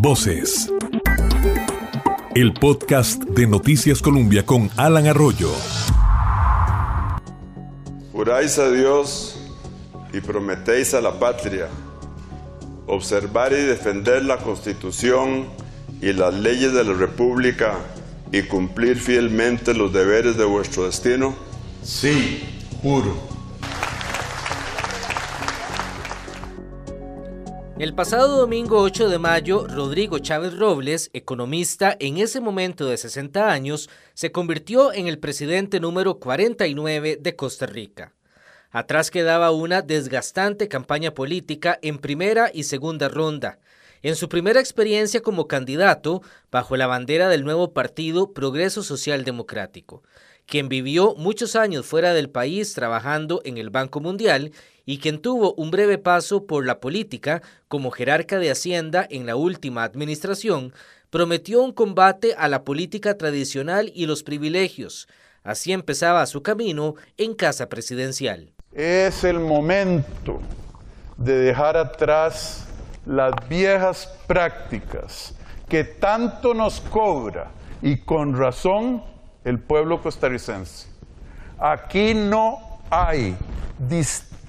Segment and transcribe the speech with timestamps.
[0.00, 0.72] Voces.
[2.36, 5.50] El podcast de Noticias Colombia con Alan Arroyo.
[8.12, 9.40] Juráis a Dios
[10.12, 11.66] y prometéis a la patria
[12.86, 15.48] observar y defender la Constitución
[16.00, 17.74] y las leyes de la República
[18.30, 21.34] y cumplir fielmente los deberes de vuestro destino?
[21.82, 22.44] Sí,
[22.82, 23.27] juro.
[27.78, 33.52] El pasado domingo 8 de mayo, Rodrigo Chávez Robles, economista en ese momento de 60
[33.52, 38.16] años, se convirtió en el presidente número 49 de Costa Rica.
[38.72, 43.60] Atrás quedaba una desgastante campaña política en primera y segunda ronda.
[44.02, 46.20] En su primera experiencia como candidato,
[46.50, 50.02] bajo la bandera del nuevo partido Progreso Social Democrático,
[50.46, 54.50] quien vivió muchos años fuera del país trabajando en el Banco Mundial
[54.88, 59.36] y quien tuvo un breve paso por la política como jerarca de Hacienda en la
[59.36, 60.72] última administración,
[61.10, 65.06] prometió un combate a la política tradicional y los privilegios.
[65.44, 68.50] Así empezaba su camino en Casa Presidencial.
[68.72, 70.40] Es el momento
[71.18, 72.66] de dejar atrás
[73.04, 75.34] las viejas prácticas
[75.68, 77.50] que tanto nos cobra
[77.82, 79.04] y con razón
[79.44, 80.88] el pueblo costarricense.
[81.58, 83.36] Aquí no hay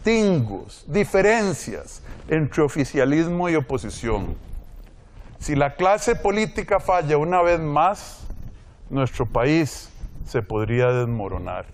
[0.03, 4.35] distingos, diferencias entre oficialismo y oposición.
[5.39, 8.21] Si la clase política falla una vez más,
[8.89, 9.89] nuestro país
[10.27, 11.67] se podría desmoronar.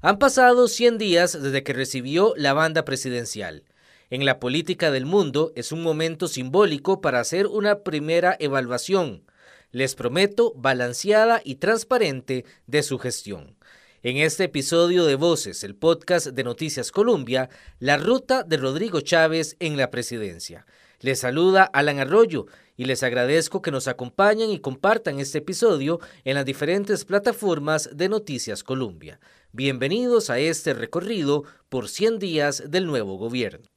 [0.00, 3.64] Han pasado 100 días desde que recibió la banda presidencial.
[4.10, 9.24] En la política del mundo es un momento simbólico para hacer una primera evaluación,
[9.70, 13.56] les prometo, balanceada y transparente de su gestión.
[14.04, 19.56] En este episodio de Voces, el podcast de Noticias Colombia, la ruta de Rodrigo Chávez
[19.60, 20.66] en la presidencia.
[20.98, 26.34] Les saluda Alan Arroyo y les agradezco que nos acompañen y compartan este episodio en
[26.34, 29.20] las diferentes plataformas de Noticias Colombia.
[29.52, 33.68] Bienvenidos a este recorrido por 100 días del nuevo gobierno.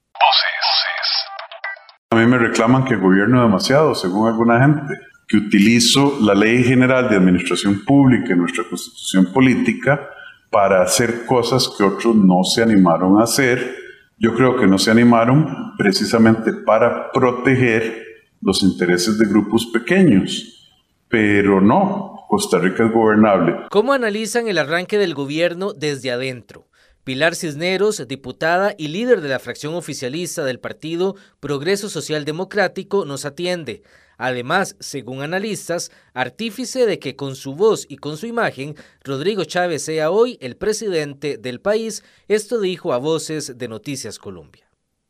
[2.10, 4.96] A mí me reclaman que gobierno demasiado, según alguna gente,
[5.28, 10.10] que utilizo la Ley General de Administración Pública y nuestra Constitución Política
[10.50, 13.76] para hacer cosas que otros no se animaron a hacer.
[14.18, 18.04] Yo creo que no se animaron precisamente para proteger
[18.42, 20.72] los intereses de grupos pequeños,
[21.10, 23.56] pero no, Costa Rica es gobernable.
[23.70, 26.68] ¿Cómo analizan el arranque del gobierno desde adentro?
[27.04, 33.26] Pilar Cisneros, diputada y líder de la fracción oficialista del partido Progreso Social Democrático, nos
[33.26, 33.84] atiende.
[34.18, 39.86] Además, según analistas, artífice de que con su voz y con su imagen, Rodrigo Chávez
[39.86, 44.66] sea hoy el presidente del país, esto dijo a Voces de Noticias Colombia.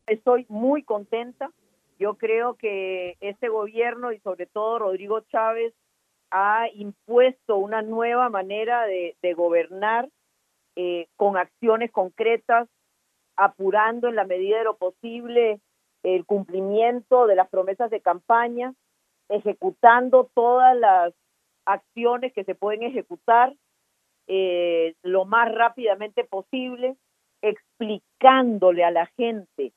[0.06, 1.50] Estoy muy contenta.
[1.98, 5.72] Yo creo que este gobierno y sobre todo Rodrigo Chávez
[6.30, 10.08] ha impuesto una nueva manera de, gobernar
[10.76, 12.68] eh, con acciones concretas,
[13.36, 15.60] apurando en la medida de lo posible
[16.02, 18.74] el cumplimiento de las promesas de campaña,
[19.28, 21.14] ejecutando todas las
[21.64, 23.54] acciones que se pueden ejecutar
[24.28, 26.96] eh, lo más rápidamente posible,
[27.42, 29.72] explicándole a la gente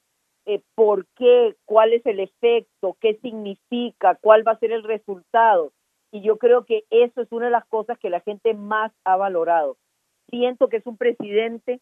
[0.45, 5.71] eh, por qué, cuál es el efecto, qué significa, cuál va a ser el resultado.
[6.11, 9.15] Y yo creo que eso es una de las cosas que la gente más ha
[9.15, 9.77] valorado
[10.29, 11.81] siento que es un presidente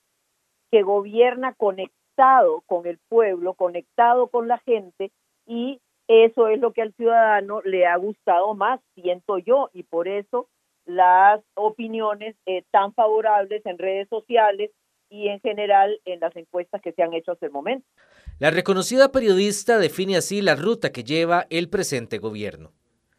[0.72, 5.12] que gobierna conectado con el pueblo, conectado con la gente
[5.46, 10.08] y eso es lo que al ciudadano le ha gustado más, siento yo, y por
[10.08, 10.50] eso
[10.86, 14.72] las opiniones eh, tan favorables en redes sociales
[15.10, 17.86] y en general en las encuestas que se han hecho hasta el momento.
[18.40, 22.72] La reconocida periodista define así la ruta que lleva el presente gobierno.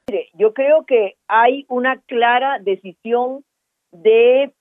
[0.08, 3.44] Mire, yo creo que hay una clara decisión
[3.92, 4.54] de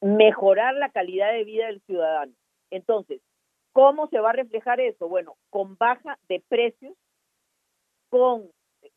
[0.00, 2.32] mejorar la calidad de vida del ciudadano.
[2.70, 3.20] Entonces,
[3.74, 5.08] ¿cómo se va a reflejar eso?
[5.08, 6.94] Bueno, con baja de precios,
[8.08, 8.50] con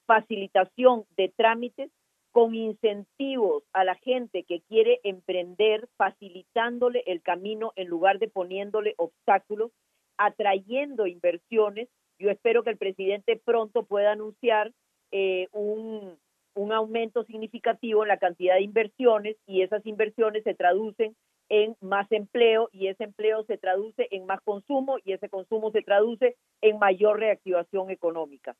[0.05, 1.91] facilitación de trámites,
[2.31, 8.93] con incentivos a la gente que quiere emprender, facilitándole el camino en lugar de poniéndole
[8.97, 9.71] obstáculos,
[10.17, 11.89] atrayendo inversiones.
[12.19, 14.71] Yo espero que el presidente pronto pueda anunciar
[15.11, 16.19] eh, un,
[16.53, 21.15] un aumento significativo en la cantidad de inversiones y esas inversiones se traducen
[21.49, 25.81] en más empleo y ese empleo se traduce en más consumo y ese consumo se
[25.81, 28.55] traduce en mayor reactivación económica.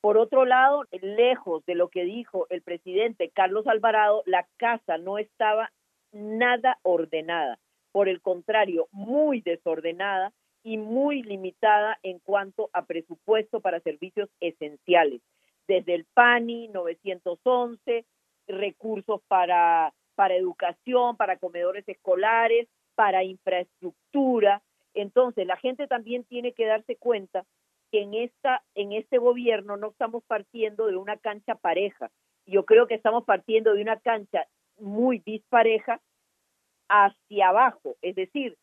[0.00, 5.18] Por otro lado, lejos de lo que dijo el presidente Carlos Alvarado, la casa no
[5.18, 5.70] estaba
[6.12, 7.58] nada ordenada,
[7.92, 10.32] por el contrario, muy desordenada
[10.62, 15.20] y muy limitada en cuanto a presupuesto para servicios esenciales,
[15.66, 18.04] desde el PANI 911,
[18.46, 24.60] recursos para, para educación, para comedores escolares, para infraestructura.
[24.92, 27.46] Entonces, la gente también tiene que darse cuenta
[27.90, 32.10] que en, esta, en este gobierno no estamos partiendo de una cancha pareja.
[32.44, 34.46] Yo creo que estamos partiendo de una cancha
[34.78, 36.02] muy dispareja
[36.90, 38.58] hacia abajo, es decir,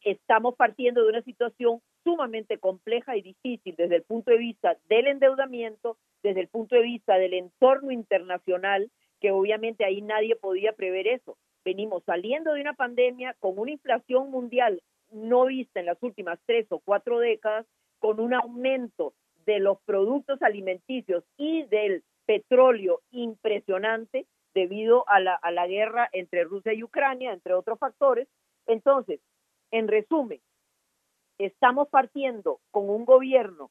[0.00, 5.08] estamos partiendo de una situación sumamente compleja y difícil desde el punto de vista del
[5.08, 8.90] endeudamiento, desde el punto de vista del entorno internacional,
[9.22, 11.38] que obviamente ahí nadie podía prever eso.
[11.64, 14.82] Venimos saliendo de una pandemia con una inflación mundial
[15.12, 17.66] no vista en las últimas tres o cuatro décadas,
[17.98, 19.14] con un aumento
[19.46, 26.44] de los productos alimenticios y del petróleo impresionante debido a la, a la guerra entre
[26.44, 28.26] Rusia y Ucrania, entre otros factores.
[28.66, 29.20] Entonces,
[29.70, 30.40] en resumen,
[31.38, 33.70] estamos partiendo con un gobierno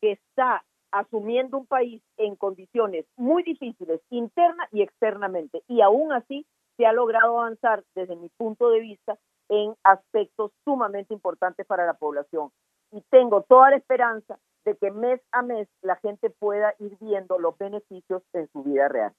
[0.00, 6.46] que está asumiendo un país en condiciones muy difíciles, interna y externamente, y aún así
[6.76, 9.18] se ha logrado avanzar desde mi punto de vista
[9.48, 12.50] en aspectos sumamente importantes para la población
[12.92, 17.38] y tengo toda la esperanza de que mes a mes la gente pueda ir viendo
[17.38, 19.12] los beneficios en su vida real.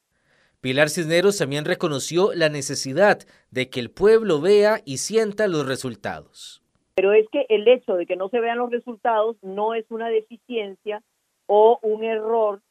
[0.60, 3.20] Pilar Cisneros también reconoció la necesidad
[3.52, 6.64] de que el pueblo vea y sienta los resultados.
[6.96, 10.10] Pero es que el hecho de que no se vean los resultados no es una
[10.10, 11.04] deficiencia
[11.48, 12.62] o un error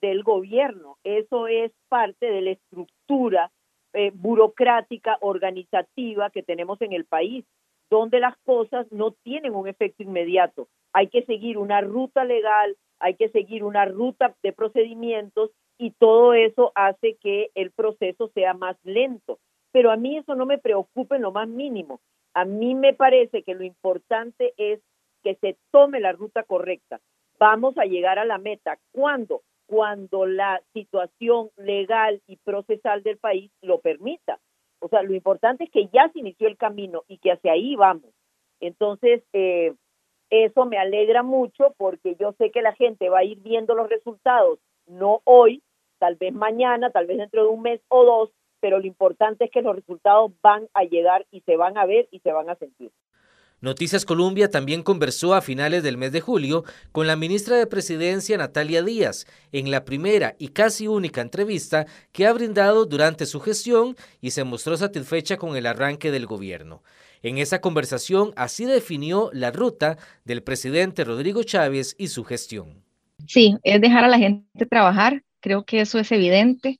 [0.00, 0.98] del gobierno.
[1.04, 3.50] Eso es parte de la estructura
[3.92, 7.44] eh, burocrática, organizativa que tenemos en el país
[7.90, 10.68] donde las cosas no tienen un efecto inmediato.
[10.92, 16.34] Hay que seguir una ruta legal, hay que seguir una ruta de procedimientos y todo
[16.34, 19.38] eso hace que el proceso sea más lento.
[19.72, 22.00] Pero a mí eso no me preocupa en lo más mínimo.
[22.34, 24.80] A mí me parece que lo importante es
[25.22, 27.00] que se tome la ruta correcta.
[27.38, 28.78] Vamos a llegar a la meta.
[28.92, 29.42] ¿Cuándo?
[29.66, 34.38] Cuando la situación legal y procesal del país lo permita.
[34.80, 37.76] O sea, lo importante es que ya se inició el camino y que hacia ahí
[37.76, 38.12] vamos.
[38.60, 39.74] Entonces, eh,
[40.30, 43.88] eso me alegra mucho porque yo sé que la gente va a ir viendo los
[43.88, 45.62] resultados, no hoy,
[45.98, 48.30] tal vez mañana, tal vez dentro de un mes o dos,
[48.60, 52.08] pero lo importante es que los resultados van a llegar y se van a ver
[52.10, 52.90] y se van a sentir.
[53.62, 58.36] Noticias Colombia también conversó a finales del mes de julio con la ministra de Presidencia
[58.36, 63.96] Natalia Díaz en la primera y casi única entrevista que ha brindado durante su gestión
[64.20, 66.82] y se mostró satisfecha con el arranque del gobierno.
[67.22, 72.84] En esa conversación así definió la ruta del presidente Rodrigo Chávez y su gestión.
[73.26, 76.78] Sí, es dejar a la gente trabajar, creo que eso es evidente.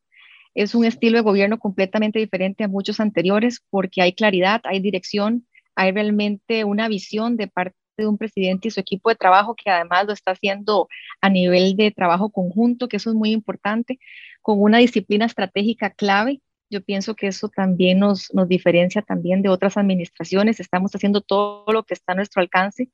[0.54, 5.46] Es un estilo de gobierno completamente diferente a muchos anteriores porque hay claridad, hay dirección,
[5.76, 9.70] hay realmente una visión de parte de un presidente y su equipo de trabajo que
[9.70, 10.88] además lo está haciendo
[11.20, 13.98] a nivel de trabajo conjunto, que eso es muy importante,
[14.42, 16.40] con una disciplina estratégica clave.
[16.68, 20.58] Yo pienso que eso también nos, nos diferencia también de otras administraciones.
[20.58, 22.90] Estamos haciendo todo lo que está a nuestro alcance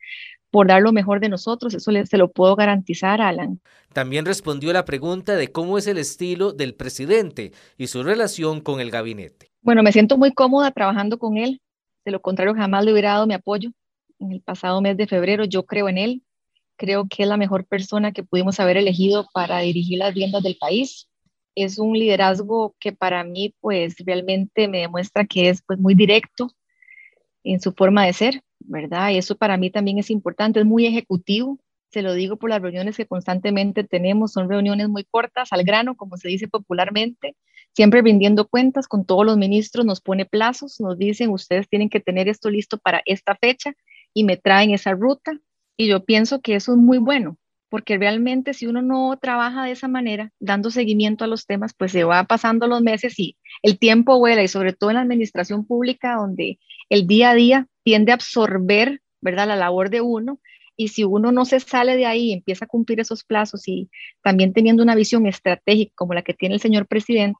[0.50, 1.73] por dar lo mejor de nosotros.
[1.73, 3.61] Eso se lo puedo garantizar, Alan.
[3.94, 8.81] También respondió la pregunta de cómo es el estilo del presidente y su relación con
[8.81, 9.50] el gabinete.
[9.62, 11.61] Bueno, me siento muy cómoda trabajando con él.
[12.04, 13.70] De lo contrario, jamás le hubiera dado mi apoyo.
[14.19, 16.22] En el pasado mes de febrero yo creo en él.
[16.76, 20.56] Creo que es la mejor persona que pudimos haber elegido para dirigir las riendas del
[20.56, 21.08] país.
[21.55, 26.50] Es un liderazgo que para mí pues realmente me demuestra que es pues muy directo
[27.44, 29.10] en su forma de ser, ¿verdad?
[29.10, 31.58] Y eso para mí también es importante, es muy ejecutivo,
[31.91, 35.96] se lo digo por las reuniones que constantemente tenemos, son reuniones muy cortas, al grano,
[35.96, 37.36] como se dice popularmente,
[37.74, 42.00] siempre rindiendo cuentas con todos los ministros, nos pone plazos, nos dicen, ustedes tienen que
[42.00, 43.74] tener esto listo para esta fecha
[44.14, 45.32] y me traen esa ruta.
[45.76, 47.38] Y yo pienso que eso es muy bueno,
[47.70, 51.93] porque realmente si uno no trabaja de esa manera, dando seguimiento a los temas, pues
[51.93, 55.67] se va pasando los meses y el tiempo vuela, y sobre todo en la administración
[55.67, 56.58] pública, donde
[56.91, 60.38] el día a día tiende a absorber, ¿verdad?, la labor de uno
[60.76, 63.91] y si uno no se sale de ahí empieza a cumplir esos plazos y
[64.22, 67.38] también teniendo una visión estratégica como la que tiene el señor presidente,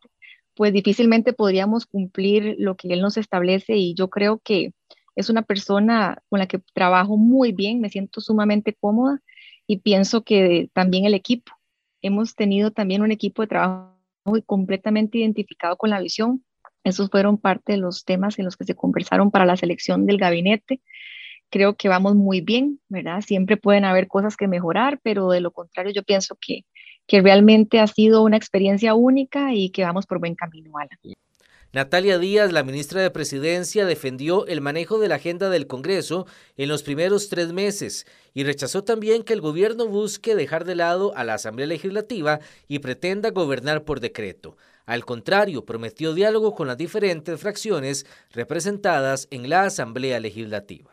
[0.55, 4.73] pues difícilmente podríamos cumplir lo que él nos establece y yo creo que
[5.15, 9.21] es una persona con la que trabajo muy bien, me siento sumamente cómoda
[9.67, 11.53] y pienso que también el equipo,
[12.01, 16.45] hemos tenido también un equipo de trabajo muy completamente identificado con la visión.
[16.85, 20.19] Esos fueron parte de los temas en los que se conversaron para la selección del
[20.19, 20.81] gabinete
[21.53, 23.21] creo que vamos muy bien, ¿verdad?
[23.21, 26.65] Siempre pueden haber cosas que mejorar, pero de lo contrario yo pienso que,
[27.07, 30.99] que realmente ha sido una experiencia única y que vamos por buen camino, Alan.
[31.75, 36.27] Natalia Díaz, la ministra de Presidencia, defendió el manejo de la agenda del Congreso
[36.59, 41.17] en los primeros tres meses y rechazó también que el gobierno busque dejar de lado
[41.17, 44.59] a la Asamblea Legislativa y pretenda gobernar por decreto.
[44.85, 50.91] Al contrario, prometió diálogo con las diferentes fracciones representadas en la Asamblea Legislativa.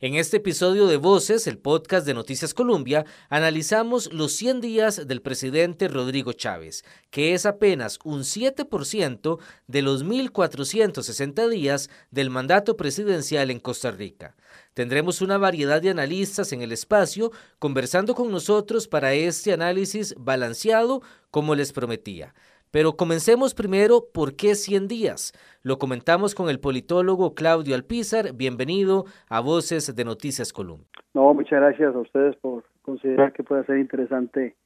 [0.00, 5.22] En este episodio de Voces, el podcast de Noticias Colombia, analizamos los 100 días del
[5.22, 13.50] presidente Rodrigo Chávez, que es apenas un 7% de los 1.460 días del mandato presidencial
[13.50, 14.36] en Costa Rica.
[14.72, 21.02] Tendremos una variedad de analistas en el espacio conversando con nosotros para este análisis balanceado
[21.32, 22.34] como les prometía.
[22.70, 25.32] Pero comencemos primero por qué 100 días.
[25.62, 28.34] Lo comentamos con el politólogo Claudio Alpizar.
[28.34, 30.86] Bienvenido a Voces de Noticias Colombia.
[31.14, 34.56] No, muchas gracias a ustedes por considerar que pueda ser interesante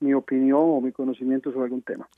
[0.00, 2.08] mi opinión o mi conocimiento sobre algún tema.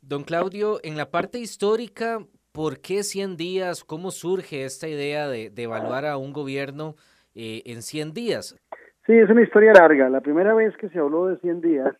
[0.00, 2.20] Don Claudio, en la parte histórica,
[2.52, 3.82] ¿por qué 100 días?
[3.82, 6.94] ¿Cómo surge esta idea de, evaluar a un gobierno
[7.34, 8.56] eh, en 100 días?
[9.06, 10.08] Sí, es una historia larga.
[10.08, 11.96] La primera vez que se habló de 100 días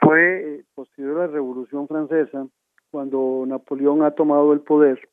[0.00, 2.46] fue eh, posterior a la Revolución Francesa,
[2.90, 5.08] cuando Napoleón ha tomado el poder.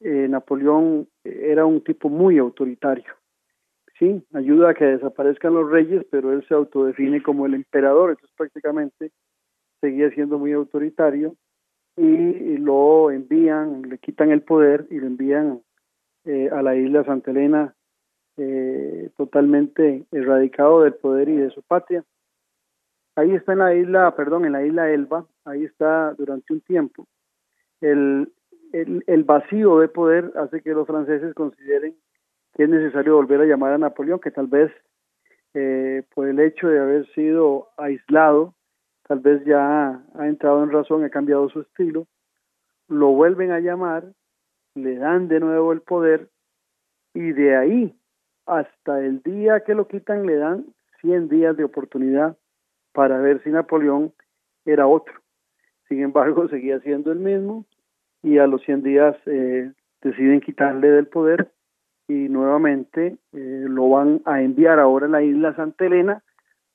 [0.00, 3.12] Eh, Napoleón eh, era un tipo muy autoritario.
[3.98, 8.36] Sí, ayuda a que desaparezcan los reyes, pero él se autodefine como el emperador, entonces
[8.36, 9.10] prácticamente
[9.80, 11.34] seguía siendo muy autoritario
[11.96, 15.62] y lo envían, le quitan el poder y lo envían
[16.52, 17.74] a la isla Santa Elena
[19.16, 22.04] totalmente erradicado del poder y de su patria
[23.16, 27.06] Ahí está en la isla, perdón, en la isla Elba, ahí está durante un tiempo.
[27.80, 28.30] El,
[28.72, 31.96] el, vacío de poder hace que los franceses consideren
[32.54, 34.70] que es necesario volver a llamar a Napoleón, que tal vez
[35.54, 38.54] eh, por el hecho de haber sido aislado,
[39.08, 42.06] tal vez ya ha entrado en razón, ha cambiado su estilo,
[42.88, 44.04] lo vuelven a llamar,
[44.74, 46.28] le dan de nuevo el poder
[47.14, 47.98] y de ahí
[48.44, 50.66] hasta el día que lo quitan le dan
[51.00, 52.36] 100 días de oportunidad
[52.96, 54.14] para ver si Napoleón
[54.64, 55.14] era otro.
[55.86, 57.66] Sin embargo, seguía siendo el mismo
[58.22, 61.52] y a los 100 días eh, deciden quitarle del poder
[62.08, 66.22] y nuevamente eh, lo van a enviar ahora a la isla Santa Elena,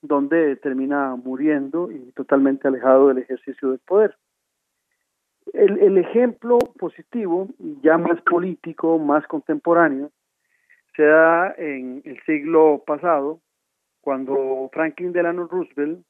[0.03, 4.15] donde termina muriendo y totalmente alejado del ejercicio del poder.
[5.53, 7.47] El, el ejemplo positivo,
[7.81, 10.11] ya más político, más contemporáneo,
[10.95, 13.39] se da en el siglo pasado,
[14.01, 16.05] cuando Franklin Delano Roosevelt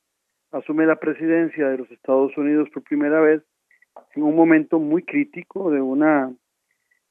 [0.51, 3.41] asume la presidencia de los Estados Unidos por primera vez
[4.15, 6.33] en un momento muy crítico de una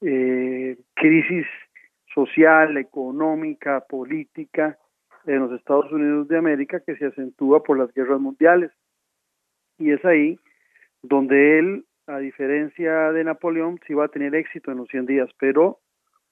[0.00, 1.46] eh, crisis
[2.14, 4.78] social, económica, política
[5.26, 8.70] en los Estados Unidos de América que se acentúa por las guerras mundiales.
[9.78, 10.38] Y es ahí
[11.02, 15.30] donde él, a diferencia de Napoleón, sí va a tener éxito en los 100 días,
[15.38, 15.78] pero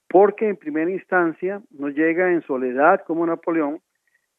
[0.08, 3.80] porque en primera instancia no llega en soledad como Napoleón,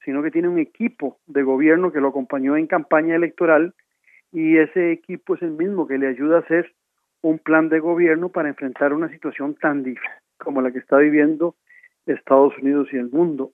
[0.04, 3.74] sino que tiene un equipo de gobierno que lo acompañó en campaña electoral
[4.32, 6.74] y ese equipo es el mismo que le ayuda a hacer
[7.22, 11.56] un plan de gobierno para enfrentar una situación tan difícil como la que está viviendo
[12.06, 13.52] Estados Unidos y el mundo.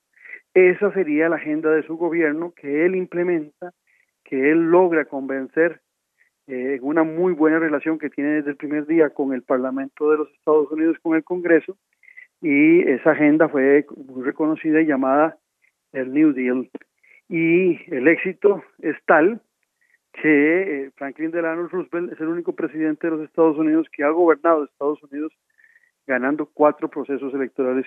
[0.54, 3.74] Esa sería la agenda de su gobierno que él implementa,
[4.24, 5.82] que él logra convencer
[6.48, 10.12] eh, en una muy buena relación que tiene desde el primer día con el Parlamento
[10.12, 11.78] de los Estados Unidos, con el Congreso,
[12.42, 15.38] y esa agenda fue muy reconocida y llamada
[15.96, 16.70] el New Deal.
[17.30, 19.42] Y el éxito es tal
[20.14, 24.10] que eh, Franklin Delano Roosevelt es el único presidente de los Estados Unidos que ha
[24.10, 25.34] gobernado Estados Unidos
[26.08, 27.86] ganando cuatro procesos electorales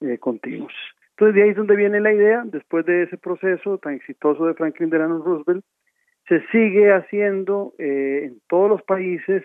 [0.00, 0.72] eh, continuos.
[1.10, 4.54] Entonces de ahí es donde viene la idea, después de ese proceso tan exitoso de
[4.54, 5.64] Franklin Delano Roosevelt,
[6.28, 9.42] se sigue haciendo eh, en todos los países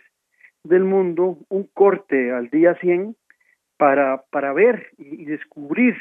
[0.64, 3.16] del mundo un corte al día 100
[3.78, 5.96] para, para ver y, descubrir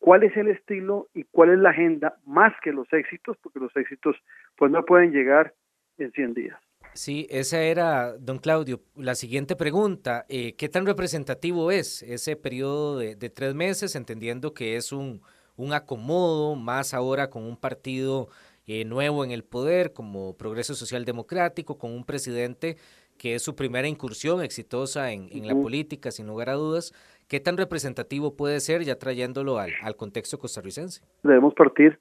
[0.00, 3.74] cuál es el estilo y cuál es la agenda más que los éxitos, porque los
[3.76, 4.16] éxitos
[4.56, 5.54] pues no pueden llegar
[5.98, 6.58] en 100 días.
[6.94, 10.24] Sí, esa era, don Claudio, la siguiente pregunta.
[10.28, 15.20] Eh, ¿Qué tan representativo es ese periodo de, tres meses, entendiendo que es un,
[15.56, 18.28] un, acomodo, más ahora con un partido
[18.66, 22.76] eh, nuevo en el poder, como Progreso Social Democrático, con un presidente
[23.18, 26.92] que es su primera incursión exitosa en, en la política, sin lugar a dudas?
[27.30, 31.00] ¿Qué tan representativo puede ser ya trayéndolo al, contexto costarricense?
[31.22, 32.00] Debemos partir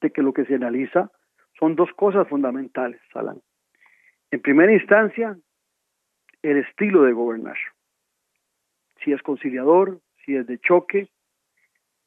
[0.00, 1.10] de que lo que se analiza
[1.58, 3.42] son dos cosas fundamentales, Alan.
[4.30, 5.36] En primera instancia,
[6.40, 7.58] el estilo de gobernar.
[9.04, 11.10] Si es conciliador, si es de choque,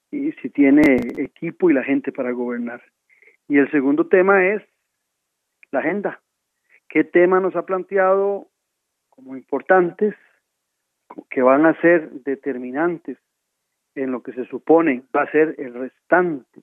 [0.09, 0.81] y si tiene
[1.17, 2.81] equipo y la gente para gobernar.
[3.47, 4.63] Y el segundo tema es
[5.71, 6.19] la agenda.
[6.89, 8.47] qué tema nos ha planteado
[9.09, 10.15] como importantes,
[11.29, 13.17] que van a ser determinantes
[13.95, 16.61] en lo que se supone va a ser el restante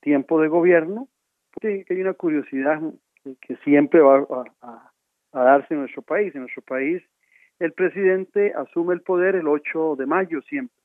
[0.00, 1.08] tiempo de gobierno,
[1.52, 2.80] porque hay una curiosidad
[3.40, 4.26] que siempre va
[4.62, 4.90] a,
[5.32, 6.34] darse en nuestro país.
[6.34, 7.02] En nuestro país
[7.58, 10.76] el presidente asume el poder el 8 de mayo siempre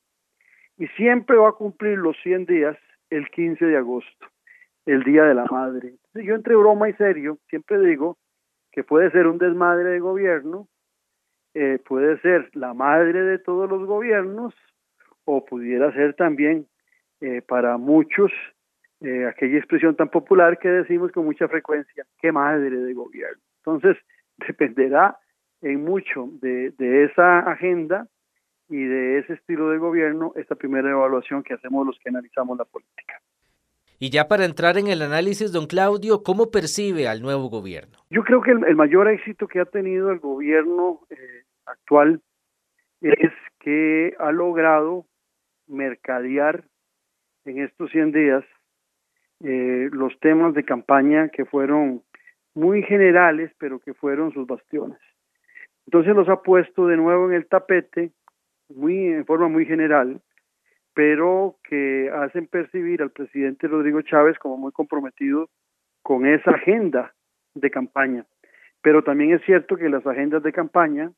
[0.77, 2.77] y siempre va a cumplir los 100 días
[3.09, 4.27] el 15 de agosto,
[4.85, 5.95] el Día de la Madre.
[6.13, 8.17] yo entre broma y serio siempre digo
[8.71, 10.67] que puede ser un desmadre de gobierno,
[11.53, 14.53] eh, puede ser la madre de todos los gobiernos
[15.25, 16.67] o pudiera ser también
[17.21, 18.31] eh, para muchos
[19.01, 23.41] eh, aquella expresión tan popular que decimos con mucha frecuencia, qué madre de gobierno.
[23.57, 23.97] Entonces,
[24.47, 25.17] dependerá
[25.61, 28.07] en mucho de, de esa agenda
[28.69, 32.65] y de ese estilo de gobierno esta primera evaluación que hacemos los que analizamos la
[32.65, 33.19] política.
[34.01, 37.97] Y ya para entrar en el análisis, don Claudio, ¿cómo percibe al nuevo gobierno?
[38.09, 42.21] Yo creo que el, mayor éxito que ha tenido el gobierno eh, actual
[43.01, 45.05] es que ha logrado
[45.67, 46.63] mercadear
[47.43, 48.45] en estos 100 días
[49.41, 52.01] eh, los temas de campaña que fueron
[52.55, 54.99] muy generales, pero que fueron sus bastiones.
[55.87, 58.11] Entonces los ha puesto de nuevo en el tapete,
[58.69, 60.21] muy en forma muy general,
[60.99, 65.49] pero que hacen percibir al presidente Rodrigo Chávez como muy comprometido
[66.01, 67.15] con esa agenda
[67.53, 68.25] de campaña.
[68.81, 71.13] Pero también es cierto que las agendas de campaña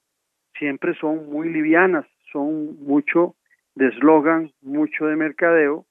[0.60, 3.34] siempre son muy livianas, son mucho
[3.74, 5.88] de eslogan, mucho de mercadeo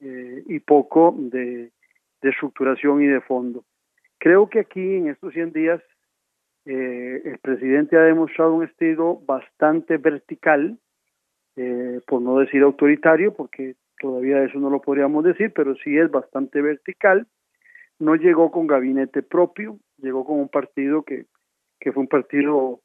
[0.00, 1.70] eh, y poco de,
[2.20, 3.64] estructuración y de fondo.
[4.18, 5.80] Creo que aquí en estos 100 días
[6.66, 10.78] eh, el presidente ha demostrado un estilo bastante vertical,
[11.56, 16.10] eh, por no decir autoritario, porque todavía eso no lo podríamos decir, pero sí es
[16.10, 17.26] bastante vertical.
[17.98, 21.26] No llegó con gabinete propio, llegó con un partido que,
[21.78, 22.80] que fue un partido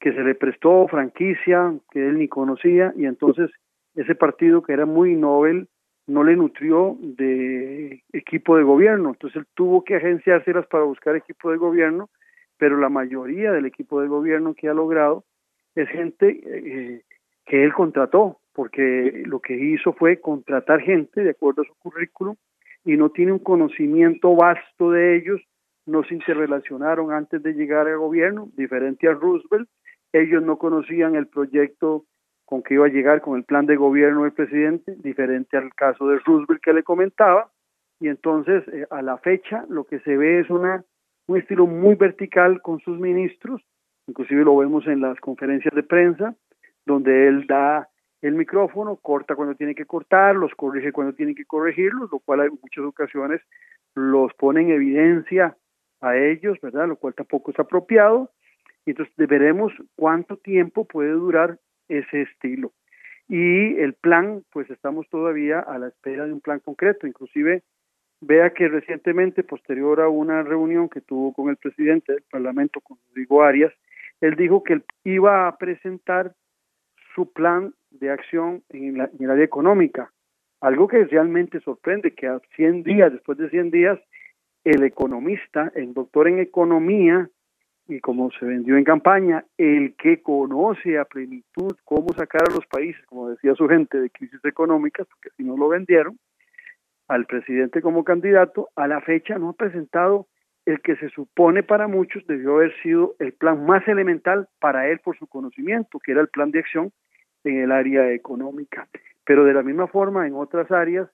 [0.00, 3.50] que se le prestó franquicia, que él ni conocía, y entonces
[3.94, 5.68] ese partido que era muy novel
[6.06, 11.50] no le nutrió de equipo de gobierno, entonces él tuvo que agenciárselas para buscar equipo
[11.50, 12.08] de gobierno,
[12.56, 15.24] pero la mayoría del equipo de gobierno que ha logrado
[15.74, 17.02] es gente eh,
[17.48, 22.36] que él contrató, porque lo que hizo fue contratar gente de acuerdo a su currículum
[22.84, 25.40] y no tiene un conocimiento vasto de ellos,
[25.86, 29.68] no se interrelacionaron antes de llegar al gobierno, diferente a Roosevelt,
[30.12, 32.04] ellos no conocían el proyecto
[32.44, 36.06] con que iba a llegar con el plan de gobierno del presidente, diferente al caso
[36.08, 37.50] de Roosevelt que le comentaba,
[38.00, 40.84] y entonces eh, a la fecha lo que se ve es una,
[41.26, 43.62] un estilo muy vertical con sus ministros,
[44.06, 46.34] inclusive lo vemos en las conferencias de prensa,
[46.88, 47.88] donde él da
[48.22, 52.40] el micrófono, corta cuando tiene que cortar, los corrige cuando tiene que corregirlos, lo cual
[52.40, 53.40] en muchas ocasiones
[53.94, 55.56] los pone en evidencia
[56.00, 56.88] a ellos, ¿verdad?
[56.88, 58.30] Lo cual tampoco es apropiado.
[58.86, 62.72] Y entonces veremos cuánto tiempo puede durar ese estilo.
[63.28, 67.06] Y el plan, pues estamos todavía a la espera de un plan concreto.
[67.06, 67.62] Inclusive,
[68.22, 72.96] vea que recientemente, posterior a una reunión que tuvo con el presidente del Parlamento, con
[73.08, 73.72] Rodrigo Arias,
[74.20, 76.34] él dijo que él iba a presentar
[77.18, 80.12] su plan de acción en, en el área económica.
[80.60, 83.98] Algo que realmente sorprende, que a 100 días, después de 100 días,
[84.62, 87.28] el economista, el doctor en economía,
[87.88, 92.64] y como se vendió en campaña, el que conoce a plenitud cómo sacar a los
[92.66, 96.16] países, como decía su gente, de crisis económicas, porque si no lo vendieron,
[97.08, 100.28] al presidente como candidato, a la fecha no ha presentado
[100.66, 105.00] el que se supone para muchos debió haber sido el plan más elemental para él
[105.00, 106.92] por su conocimiento, que era el plan de acción
[107.44, 108.88] en el área económica.
[109.24, 111.08] Pero de la misma forma, en otras áreas,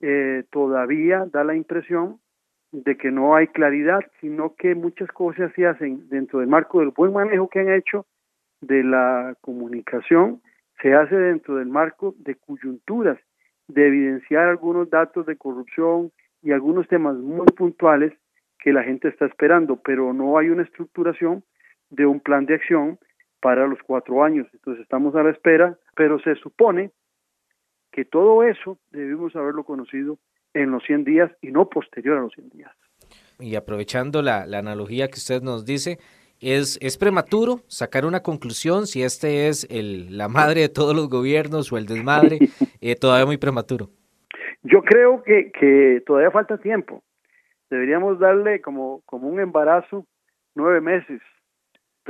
[0.00, 2.18] eh, todavía da la impresión
[2.72, 6.90] de que no hay claridad, sino que muchas cosas se hacen dentro del marco del
[6.90, 8.06] buen manejo que han hecho
[8.60, 10.40] de la comunicación,
[10.80, 13.18] se hace dentro del marco de coyunturas,
[13.68, 18.12] de evidenciar algunos datos de corrupción y algunos temas muy puntuales
[18.58, 21.42] que la gente está esperando, pero no hay una estructuración
[21.90, 22.98] de un plan de acción
[23.40, 24.46] para los cuatro años.
[24.52, 26.90] Entonces estamos a la espera, pero se supone
[27.90, 30.18] que todo eso debemos haberlo conocido
[30.54, 32.72] en los 100 días y no posterior a los 100 días.
[33.38, 35.98] Y aprovechando la, analogía que usted nos dice,
[36.40, 41.08] ¿es, ¿es prematuro sacar una conclusión si este es el, la madre de todos los
[41.08, 42.38] gobiernos o el desmadre?
[42.82, 43.90] Eh, todavía muy prematuro.
[44.62, 47.02] Yo creo que, que todavía falta tiempo.
[47.68, 50.06] Deberíamos darle como, como un embarazo
[50.54, 51.20] nueve meses,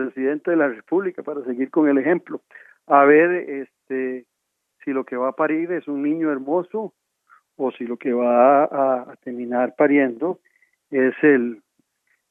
[0.05, 2.41] presidente de la República, para seguir con el ejemplo.
[2.87, 4.27] A ver este,
[4.85, 6.93] si lo que va a parir es un niño hermoso
[7.57, 10.41] o si lo que va a, terminar pariendo
[10.91, 11.63] es el,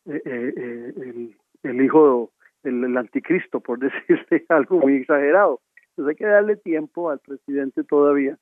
[0.06, 2.32] eh, eh, eh, el hijo,
[2.64, 5.62] el, anticristo, por decirle algo muy exagerado.
[5.90, 8.38] Entonces hay que darle tiempo al presidente todavía.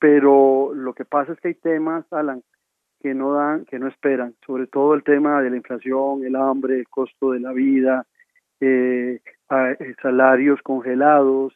[0.00, 2.42] Pero lo que pasa es que hay temas, Alan,
[3.00, 6.80] que no dan, que no esperan, sobre todo el tema de la inflación, el hambre,
[6.80, 8.04] el costo de la vida,
[8.60, 11.54] eh, eh salarios congelados,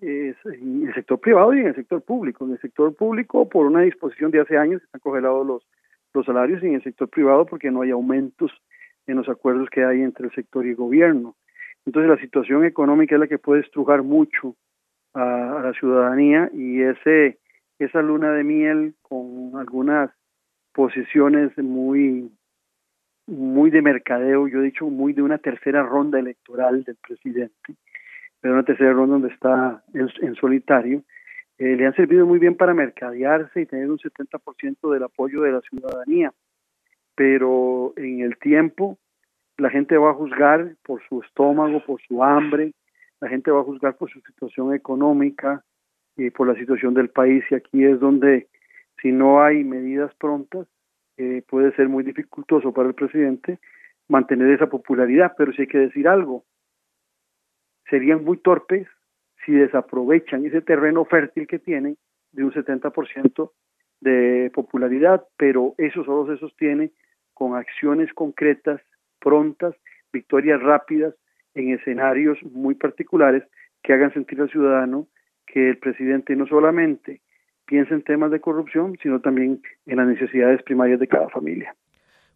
[0.00, 2.44] en el sector privado y en el sector público.
[2.44, 5.66] En el sector público, por una disposición de hace años, están congelados los,
[6.14, 8.52] los salarios y en el sector privado porque no hay aumentos
[9.06, 11.34] en los acuerdos que hay entre el sector y el gobierno.
[11.86, 14.54] Entonces la situación económica es la que puede estrujar mucho
[15.14, 17.38] a, la ciudadanía y ese
[17.78, 20.10] esa luna de miel con algunas
[20.74, 22.30] posiciones muy
[23.28, 27.74] muy de mercadeo, yo he dicho muy de una tercera ronda electoral del presidente,
[28.40, 31.02] pero una tercera ronda donde está en, solitario,
[31.58, 35.52] eh, le han servido muy bien para mercadearse y tener un 70% del apoyo de
[35.52, 36.32] la ciudadanía.
[37.14, 38.98] Pero en el tiempo
[39.58, 42.72] la gente va a juzgar por su estómago, por su hambre,
[43.20, 45.64] la gente va a juzgar por su situación económica
[46.16, 48.46] y por la situación del país y aquí es donde
[49.02, 50.66] si no hay medidas prontas
[51.18, 53.58] eh, puede ser muy dificultoso para el presidente
[54.08, 56.44] mantener esa popularidad, pero si hay que decir algo,
[57.90, 58.86] serían muy torpes
[59.44, 61.96] si desaprovechan ese terreno fértil que tienen
[62.32, 63.50] de un 70%
[64.00, 66.92] de popularidad, pero eso solo se sostiene
[67.34, 68.80] con acciones concretas,
[69.18, 69.74] prontas,
[70.12, 71.14] victorias rápidas
[71.54, 73.42] en escenarios muy particulares
[73.82, 75.08] que hagan sentir al ciudadano
[75.46, 77.20] que el presidente no solamente
[77.68, 81.74] piensa en temas de corrupción, sino también en las necesidades primarias de cada familia.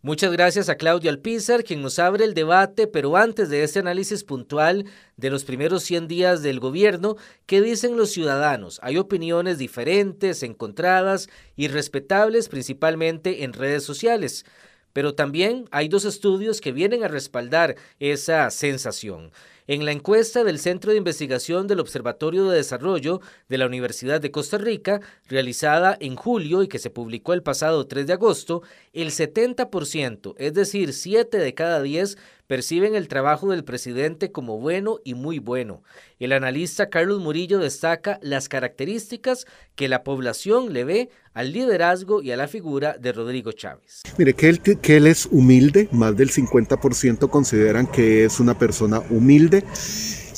[0.05, 4.25] Muchas gracias a Claudio Alpizar, quien nos abre el debate, pero antes de este análisis
[4.25, 4.85] puntual
[5.17, 7.15] de los primeros 100 días del gobierno,
[7.47, 8.81] ¿qué dicen los ciudadanos?
[8.83, 14.45] Hay opiniones diferentes, encontradas y respetables, principalmente en redes sociales.
[14.93, 19.31] Pero también hay dos estudios que vienen a respaldar esa sensación.
[19.69, 24.33] En la encuesta del Centro de Investigación del Observatorio de Desarrollo de la Universidad de
[24.33, 29.11] Costa Rica, realizada en julio y que se publicó el pasado 3 de agosto, el
[29.11, 35.15] 70%, es decir, 7 de cada 10, perciben el trabajo del presidente como bueno y
[35.15, 35.83] muy bueno.
[36.19, 42.31] El analista Carlos Murillo destaca las características que la población le ve al liderazgo y
[42.31, 44.03] a la figura de Rodrigo Chávez.
[44.19, 49.65] Mire, que él, es humilde, más del 50% consideran que es una persona humilde.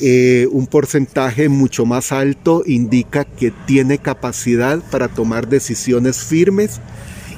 [0.01, 6.81] Eh, un porcentaje mucho más alto indica que tiene capacidad para tomar decisiones firmes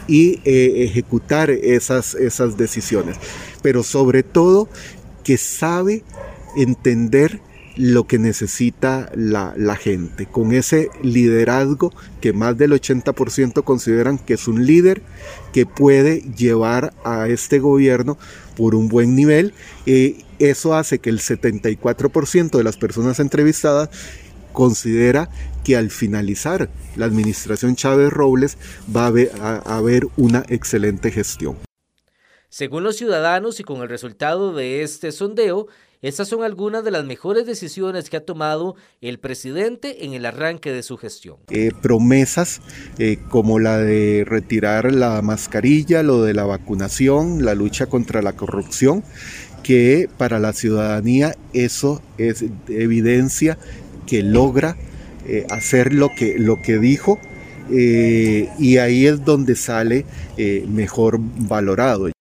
[0.08, 3.18] y eh, ejecutar esas, esas decisiones
[3.62, 4.70] pero sobre todo
[5.24, 6.04] que sabe
[6.56, 7.42] entender
[7.78, 14.48] lo que necesita la, gente, con ese liderazgo que más del 80% consideran que es
[14.48, 15.04] un líder
[15.54, 18.18] que puede llevar a este gobierno
[18.56, 19.54] por un buen nivel.
[19.86, 23.90] y eso hace que el 74% de las personas entrevistadas
[24.58, 25.30] considera
[25.64, 28.58] que al finalizar la administración Chávez Robles
[28.90, 31.58] va a haber una excelente gestión.
[32.50, 35.68] Según los ciudadanos y con el resultado de este sondeo,
[36.02, 40.72] estas son algunas de las mejores decisiones que ha tomado el presidente en el arranque
[40.72, 41.38] de su gestión.
[41.50, 42.60] Eh, promesas
[42.98, 48.34] eh, como la de retirar la mascarilla, lo de la vacunación, la lucha contra la
[48.34, 49.04] corrupción,
[49.62, 53.58] que para la ciudadanía eso es evidencia
[54.08, 54.76] que logra
[55.28, 57.20] eh, hacer lo que, lo que dijo
[57.70, 60.06] y ahí es donde sale
[60.70, 62.17] mejor valorado.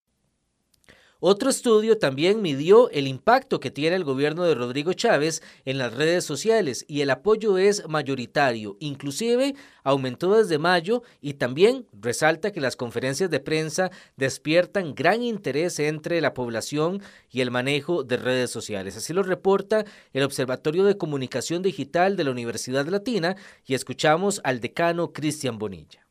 [1.19, 5.95] Otro estudio también midió el impacto que tiene el gobierno de Rodrigo Chávez en las
[5.95, 12.61] redes sociales y el apoyo es mayoritario, inclusive aumentó desde mayo y también resalta que
[12.61, 17.01] las conferencias de prensa despiertan gran interés entre la población
[17.31, 18.95] y el manejo de redes sociales.
[18.95, 24.59] Así lo reporta el Observatorio de Comunicación Digital de la Universidad Latina y escuchamos al
[24.59, 26.07] decano Cristian Bonilla.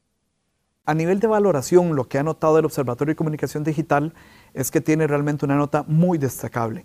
[0.88, 4.14] A nivel de valoración, lo que ha notado el Observatorio de Comunicación Digital
[4.56, 6.84] es que tiene realmente una nota muy destacable.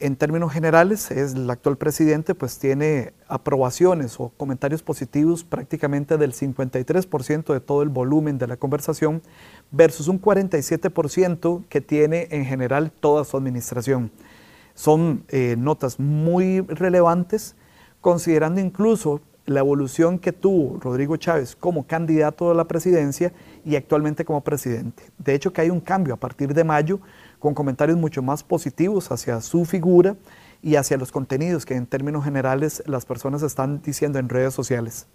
[0.00, 6.32] En términos generales, es el actual presidente pues tiene aprobaciones o comentarios positivos prácticamente del
[6.32, 9.22] 53% de todo el volumen de la conversación
[9.70, 14.10] versus un 47% que tiene en general toda su administración.
[14.74, 17.54] Son eh, notas muy relevantes,
[18.00, 19.20] considerando incluso
[19.52, 23.32] la evolución que tuvo Rodrigo Chávez como candidato a la presidencia
[23.64, 25.04] y actualmente como presidente.
[25.18, 27.00] De hecho, que hay un cambio a partir de mayo
[27.38, 30.16] con comentarios mucho más positivos hacia su figura
[30.62, 35.06] y hacia los contenidos que en términos generales las personas están diciendo en redes sociales.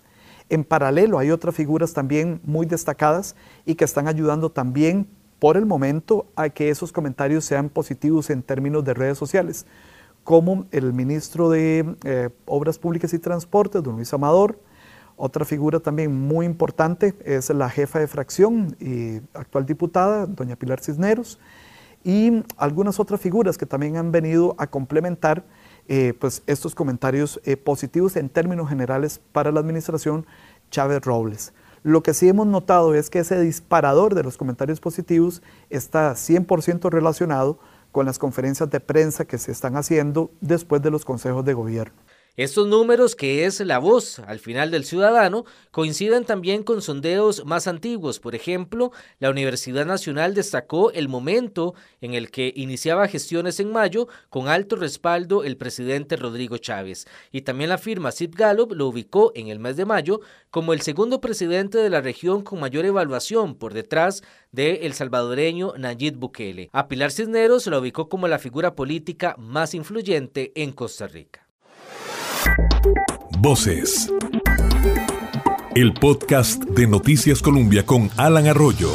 [0.50, 5.08] En paralelo hay otras figuras también muy destacadas y que están ayudando también
[5.40, 9.66] por el momento a que esos comentarios sean positivos en términos de redes sociales,
[10.28, 14.60] como el ministro de eh, Obras Públicas y Transportes, don Luis Amador.
[15.16, 20.82] Otra figura también muy importante es la jefa de fracción y actual diputada, doña Pilar
[20.82, 21.40] Cisneros,
[22.04, 25.46] y algunas otras figuras que también han venido a complementar
[25.88, 30.26] eh, pues estos comentarios eh, positivos en términos generales para la administración
[30.72, 31.54] Chávez Robles.
[31.84, 36.90] Lo que sí hemos notado es que ese disparador de los comentarios positivos está 100%
[36.90, 37.60] relacionado
[37.98, 41.96] con las conferencias de prensa que se están haciendo después de los consejos de gobierno.
[42.38, 47.66] Estos números, que es la voz al final del ciudadano, coinciden también con sondeos más
[47.66, 48.20] antiguos.
[48.20, 54.08] Por ejemplo, la Universidad Nacional destacó el momento en el que iniciaba gestiones en mayo
[54.30, 57.08] con alto respaldo el presidente Rodrigo Chávez.
[57.32, 60.20] Y también la firma Sid Gallup lo ubicó en el mes de mayo
[60.52, 64.22] como el segundo presidente de la región con mayor evaluación por detrás
[64.52, 66.70] de el salvadoreño Nayib Bukele.
[66.72, 71.47] A Pilar Cisneros la ubicó como la figura política más influyente en Costa Rica.
[73.40, 74.12] Voces.
[75.76, 78.92] El podcast de Noticias Colombia con Alan Arroyo.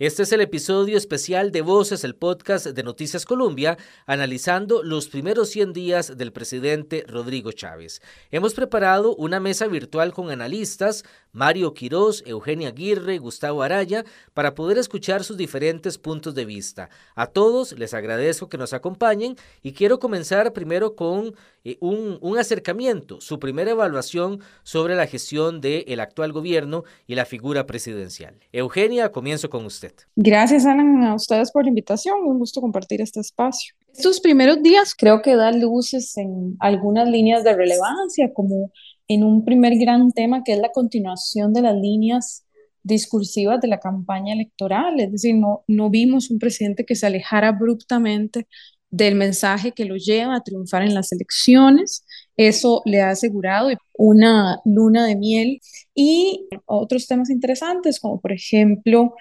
[0.00, 5.48] Este es el episodio especial de Voces, el podcast de Noticias Colombia, analizando los primeros
[5.48, 8.00] 100 días del presidente Rodrigo Chávez.
[8.30, 14.78] Hemos preparado una mesa virtual con analistas, Mario Quirós, Eugenia Aguirre, Gustavo Araya, para poder
[14.78, 16.90] escuchar sus diferentes puntos de vista.
[17.16, 19.34] A todos les agradezco que nos acompañen
[19.64, 21.34] y quiero comenzar primero con
[21.64, 27.66] eh, un, acercamiento, su primera evaluación sobre la gestión del actual gobierno y la figura
[27.66, 28.38] presidencial.
[28.52, 29.87] Eugenia, comienzo con usted.
[30.16, 32.20] Gracias, Alan, a ustedes por la invitación.
[32.24, 33.74] Un gusto compartir este espacio.
[33.92, 38.70] Estos primeros días creo que dan luces en algunas líneas de relevancia, como
[39.08, 42.44] en un primer gran tema que es la continuación de las líneas
[42.82, 45.00] discursivas de la campaña electoral.
[45.00, 48.46] Es decir, no, no vimos un presidente que se alejara abruptamente
[48.90, 52.04] del mensaje que lo lleva a triunfar en las elecciones.
[52.36, 55.60] Eso le ha asegurado una luna de miel
[55.94, 59.14] y otros temas interesantes, como por ejemplo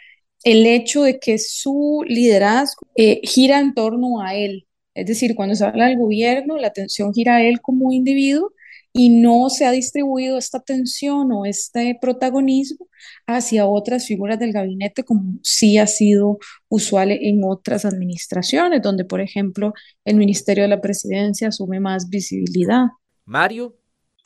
[0.44, 4.68] el hecho de que su liderazgo eh, gira en torno a él.
[4.94, 8.52] Es decir, cuando se habla del gobierno, la atención gira a él como individuo
[8.94, 12.88] y no se ha distribuido esta atención o este protagonismo
[13.28, 19.22] hacia otras figuras del gabinete como sí ha sido usual en otras administraciones, donde por
[19.22, 19.74] ejemplo
[20.04, 22.88] el Ministerio de la Presidencia asume más visibilidad.
[23.26, 23.76] Mario.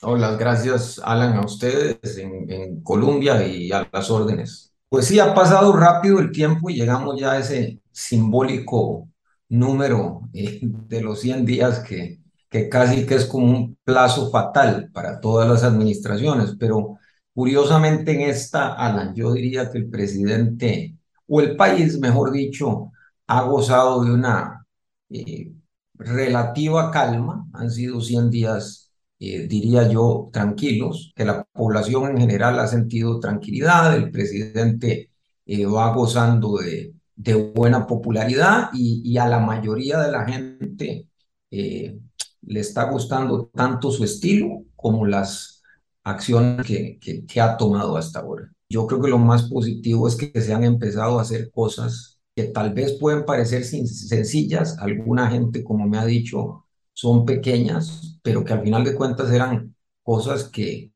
[0.00, 4.71] Hola, gracias Alan a ustedes en, en Colombia y a las órdenes.
[4.92, 9.08] Pues sí, ha pasado rápido el tiempo y llegamos ya a ese simbólico
[9.48, 14.90] número eh, de los 100 días que, que casi que es como un plazo fatal
[14.92, 16.98] para todas las administraciones, pero
[17.34, 20.94] curiosamente en esta, Alan, yo diría que el presidente,
[21.26, 22.92] o el país, mejor dicho,
[23.28, 24.66] ha gozado de una
[25.08, 25.52] eh,
[25.94, 28.81] relativa calma, han sido 100 días
[29.24, 35.10] eh, diría yo, tranquilos, que la población en general ha sentido tranquilidad, el presidente
[35.46, 41.06] eh, va gozando de, de buena popularidad y, y, a la mayoría de la gente
[41.52, 42.00] eh,
[42.40, 45.62] le está gustando tanto su estilo como las
[46.02, 48.50] acciones que, que, que ha tomado hasta ahora.
[48.68, 52.44] Yo creo que lo más positivo es que se han empezado a hacer cosas que
[52.44, 54.78] tal vez pueden parecer sencillas.
[54.78, 59.74] Alguna gente, como me ha dicho, son pequeñas, pero que al final de cuentas eran
[60.02, 60.92] cosas que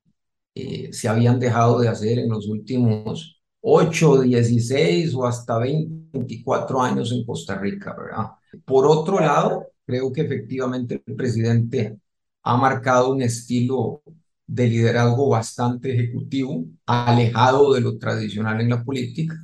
[0.55, 6.81] eh, se habían dejado de hacer en los últimos 8, 16 o hasta 20, 24
[6.83, 8.31] años en Costa Rica, ¿verdad?
[8.65, 11.99] Por otro lado, creo que efectivamente el presidente
[12.43, 14.03] ha marcado un estilo
[14.47, 19.37] de liderazgo bastante ejecutivo, alejado de lo tradicional en la política,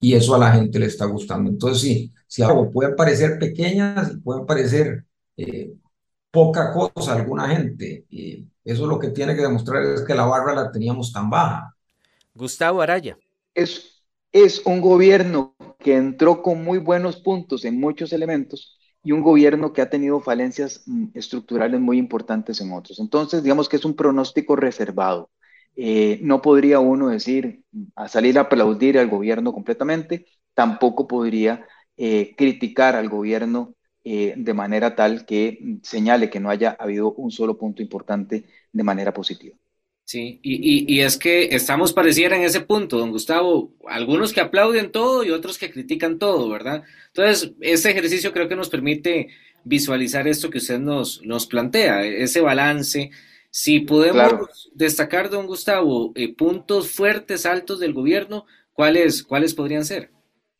[0.00, 1.50] y eso a la gente le está gustando.
[1.50, 5.04] Entonces, sí, si algo pueden parecer pequeñas pueden parecer
[5.36, 5.74] eh,
[6.30, 8.06] poca cosa alguna gente.
[8.10, 11.74] Y eso lo que tiene que demostrar es que la barra la teníamos tan baja.
[12.34, 13.18] Gustavo Araya.
[13.54, 19.22] Es, es un gobierno que entró con muy buenos puntos en muchos elementos y un
[19.22, 22.98] gobierno que ha tenido falencias mm, estructurales muy importantes en otros.
[22.98, 25.30] Entonces, digamos que es un pronóstico reservado.
[25.76, 27.62] Eh, no podría uno decir
[27.94, 31.64] a salir a aplaudir al gobierno completamente, tampoco podría
[31.96, 33.75] eh, criticar al gobierno
[34.08, 38.82] eh, de manera tal que señale que no haya habido un solo punto importante de
[38.84, 39.56] manera positiva.
[40.04, 44.92] Sí, y, y, es que estamos pareciera en ese punto, don Gustavo, algunos que aplauden
[44.92, 46.84] todo y otros que critican todo, ¿verdad?
[47.08, 49.30] Entonces, este ejercicio creo que nos permite
[49.64, 53.10] visualizar esto que usted nos, nos plantea, ese balance.
[53.50, 60.12] Si podemos destacar, don Gustavo, eh, puntos fuertes, altos del gobierno, ¿cuáles, ¿cuáles podrían ser?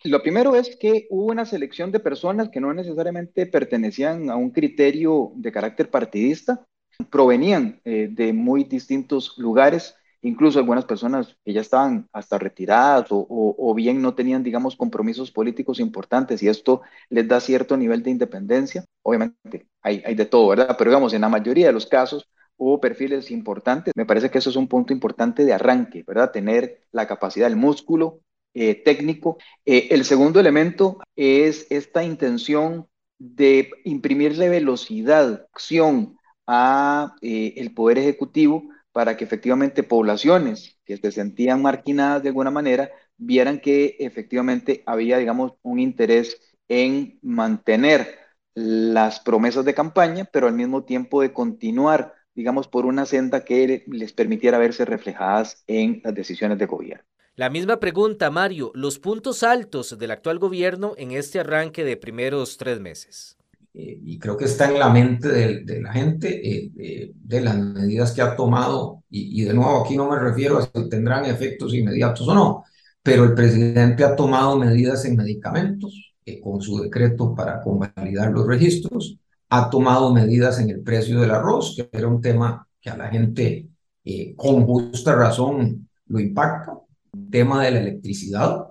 [0.07, 4.51] Lo primero es que hubo una selección de personas que no necesariamente pertenecían a un
[4.51, 6.65] criterio de carácter partidista,
[7.11, 13.75] provenían eh, de muy distintos lugares, incluso algunas personas que ya estaban hasta retiradas o,
[13.75, 18.85] bien no tenían, digamos, compromisos políticos importantes y esto les da cierto nivel de independencia.
[19.03, 20.77] Obviamente hay, hay de todo, ¿verdad?
[20.79, 23.93] Pero digamos, en la mayoría de los casos hubo perfiles importantes.
[23.97, 26.31] Me parece que eso es un punto importante de arranque, ¿verdad?
[26.31, 28.21] Tener la capacidad, el músculo
[28.59, 29.37] eh, técnico.
[29.67, 32.89] Eh, el segundo elemento es esta intención
[33.19, 36.17] de imprimirle velocidad, acción
[36.47, 42.51] a eh, el poder ejecutivo para que efectivamente poblaciones que se sentían marginadas de alguna
[42.51, 48.19] manera vieran que efectivamente había, digamos, un interés en mantener
[48.55, 53.85] las promesas de campaña, pero al mismo tiempo de continuar, digamos, por una senda que
[53.87, 57.05] les permitiera verse reflejadas en las decisiones de gobierno.
[57.37, 62.57] La misma pregunta, Mario, los puntos altos del actual gobierno en este arranque de primeros
[62.57, 63.37] tres meses.
[63.75, 68.13] Eh, y creo que está en la mente de, la gente, eh, de las medidas
[68.13, 72.27] que ha tomado, y, de nuevo aquí no me refiero a si tendrán efectos inmediatos
[72.27, 72.65] o no,
[73.03, 78.47] pero el presidente ha tomado medidas en medicamentos eh, con su decreto para convalidar los
[78.47, 79.19] registros,
[79.51, 83.09] ha tomado medidas en el precio del arroz, que era un tema que a la
[83.09, 83.69] gente
[84.37, 86.73] con justa razón lo impacta,
[87.31, 88.67] tema de la electricidad,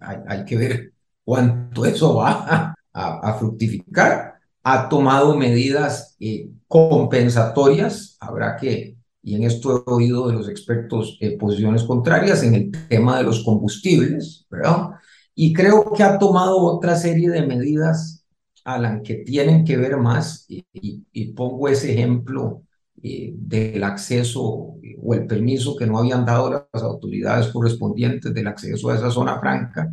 [0.00, 0.92] hay, que ver
[1.24, 4.34] cuánto eso va a, fructificar.
[4.62, 11.16] Ha tomado medidas eh, compensatorias, habrá que, y en esto he oído de los expertos
[11.20, 14.90] eh, posiciones contrarias en el tema de los combustibles, ¿verdad?
[15.34, 18.24] Y creo que ha tomado otra serie de medidas,
[18.64, 20.64] Alan, que tienen que ver más, y,
[21.12, 22.62] y pongo ese ejemplo
[23.02, 28.90] eh, del acceso o el permiso que no habían dado las autoridades correspondientes del acceso
[28.90, 29.92] a esa zona franca,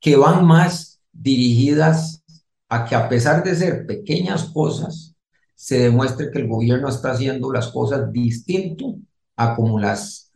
[0.00, 2.22] que van más dirigidas
[2.68, 5.14] a que a pesar de ser pequeñas cosas,
[5.54, 8.96] se demuestre que el gobierno está haciendo las cosas distinto
[9.36, 10.32] a como las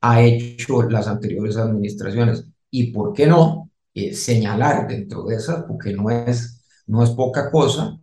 [0.00, 2.46] ha hecho las anteriores administraciones.
[2.70, 7.50] Y por qué no eh, señalar dentro de esas, porque no es, no es poca
[7.50, 7.98] cosa,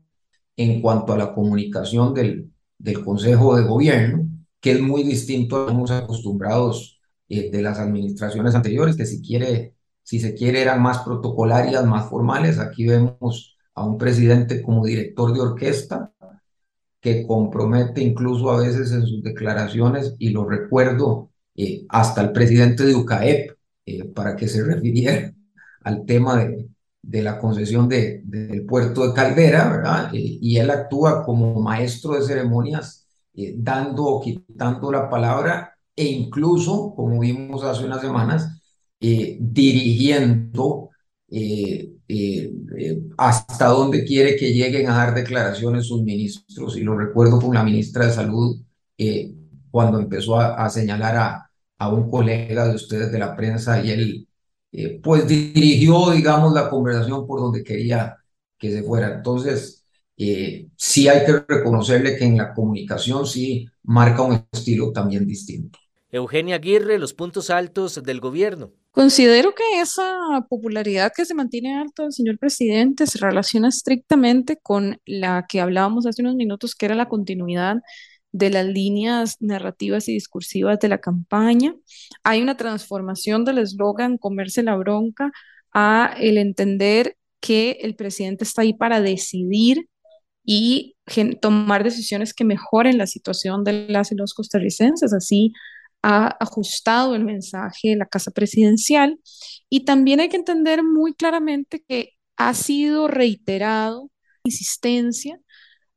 [0.56, 4.28] en cuanto a la comunicación del, del Consejo de Gobierno,
[4.60, 9.76] que es muy distinto a los acostumbrados eh, de las administraciones anteriores, que si, quiere,
[10.04, 12.60] si se quiere eran más protocolarias, más formales.
[12.60, 16.14] Aquí vemos a un presidente como director de orquesta,
[17.00, 22.84] que compromete incluso a veces en sus declaraciones, y lo recuerdo eh, hasta el presidente
[22.84, 23.52] de UCAEP,
[23.86, 25.34] eh, para que se refiriera
[25.84, 26.68] al tema de,
[27.08, 30.14] de la concesión de, del puerto de Caldera, ¿verdad?
[30.14, 36.06] Eh, y él actúa como maestro de ceremonias, eh, dando o quitando la palabra e
[36.06, 38.60] incluso, como vimos hace unas semanas,
[39.00, 40.90] eh, dirigiendo
[43.18, 46.78] hasta dónde quiere que lleguen a dar declaraciones sus ministros.
[46.78, 48.62] Y lo recuerdo con la ministra de Salud
[49.72, 53.92] cuando empezó a, a señalar a, a un colega de ustedes de la prensa y
[53.92, 54.27] él
[54.72, 58.18] eh, pues dirigió, digamos, la conversación por donde quería
[58.58, 59.16] que se fuera.
[59.16, 59.86] Entonces,
[60.18, 65.80] eh, sí hay que reconocerle que en la comunicación sí marca un estilo también distinto.
[66.10, 68.72] Eugenia Aguirre, los puntos altos del gobierno.
[68.92, 75.00] Considero que esa popularidad que se mantiene alta del señor presidente se relaciona estrictamente con
[75.06, 77.76] la que hablábamos hace unos minutos, que era la continuidad
[78.38, 81.76] de las líneas narrativas y discursivas de la campaña.
[82.24, 85.32] Hay una transformación del eslogan comerse la bronca
[85.74, 89.88] a el entender que el presidente está ahí para decidir
[90.44, 90.96] y
[91.42, 95.14] tomar decisiones que mejoren la situación de las y los costarricenses.
[95.14, 95.52] Así
[96.04, 99.20] ha ajustado el mensaje de la Casa Presidencial.
[99.70, 104.10] Y también hay que entender muy claramente que ha sido reiterado
[104.44, 105.40] insistencia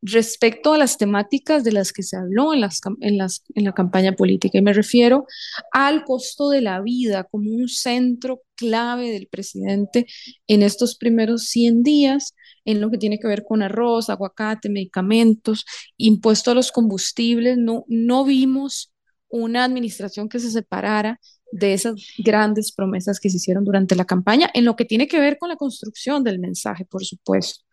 [0.02, 3.72] respecto a las temáticas de las que se habló en, las, en, las, en la
[3.72, 4.58] campaña política.
[4.58, 5.26] Y me refiero
[5.72, 10.06] al costo de la vida como un centro clave del presidente
[10.46, 12.34] en estos primeros 100 días,
[12.64, 15.64] en lo que tiene que ver con arroz, aguacate, medicamentos,
[15.96, 17.58] impuesto a los combustibles.
[17.58, 18.92] No, no vimos
[19.28, 21.20] una administración que se separara
[21.52, 25.20] de esas grandes promesas que se hicieron durante la campaña, en lo que tiene que
[25.20, 27.64] ver con la construcción del mensaje, por supuesto.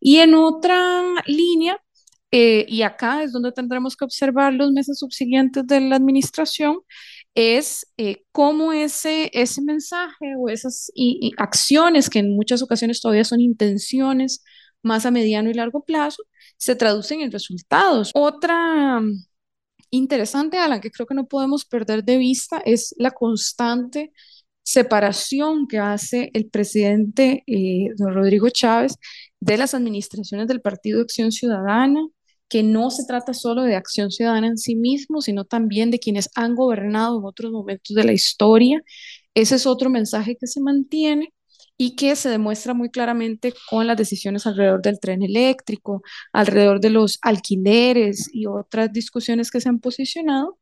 [0.00, 1.78] Y en otra línea,
[2.30, 6.80] eh, y acá es donde tendremos que observar los meses subsiguientes de la administración,
[7.34, 10.90] es eh, cómo ese, ese mensaje o esas
[11.38, 14.42] acciones, que en muchas ocasiones todavía son intenciones
[14.82, 16.24] más a mediano y largo plazo,
[16.56, 18.10] se traducen en resultados.
[18.14, 19.00] Otra
[19.92, 24.12] interesante, Alan, que creo que no podemos perder de vista, es la constante
[24.64, 28.96] separación que hace el presidente eh, don Rodrigo Chávez
[29.40, 32.00] de las administraciones del Partido Acción Ciudadana,
[32.48, 36.30] que no se trata solo de Acción Ciudadana en sí mismo, sino también de quienes
[36.34, 38.82] han gobernado en otros momentos de la historia.
[39.34, 41.32] Ese es otro mensaje que se mantiene
[41.76, 46.02] y que se demuestra muy claramente con las decisiones alrededor del tren eléctrico,
[46.32, 50.58] alrededor de los alquileres y otras discusiones que se han posicionado.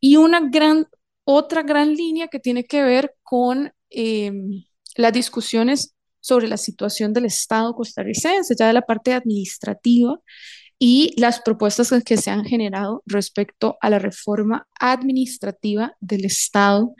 [0.00, 0.86] Y una gran
[1.24, 4.64] otra gran línea que tiene que ver con em,
[4.96, 10.20] las discusiones sobre la situación del Estado costarricense, ya de la parte administrativa,
[10.78, 16.94] y las propuestas que se han generado respecto a la reforma administrativa del Estado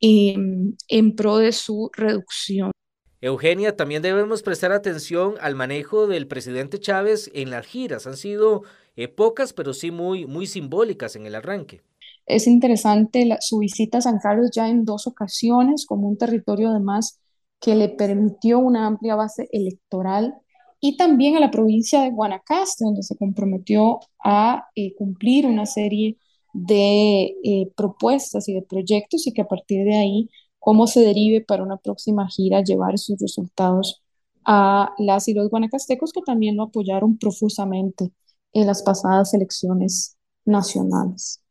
[0.00, 2.72] em, en pro de su reducción.
[3.20, 8.06] Eugenia, también debemos prestar atención al manejo del presidente Chávez en las giras.
[8.06, 8.62] Han sido
[8.96, 11.82] eh, pocas, pero sí muy, muy simbólicas en el arranque.
[12.26, 17.20] Es interesante su visita a San Carlos ya en dos ocasiones, como un territorio además
[17.60, 20.34] que le permitió una amplia base electoral,
[20.80, 26.18] y también a la provincia de Guanacaste, donde se comprometió a eh, cumplir una serie
[26.52, 31.40] de eh, propuestas y de proyectos y que a partir de ahí, cómo se derive
[31.40, 34.02] para una próxima gira, llevar sus resultados
[34.44, 38.12] a las y los guanacastecos que también lo apoyaron profusamente
[38.52, 41.42] en las pasadas elecciones nacionales.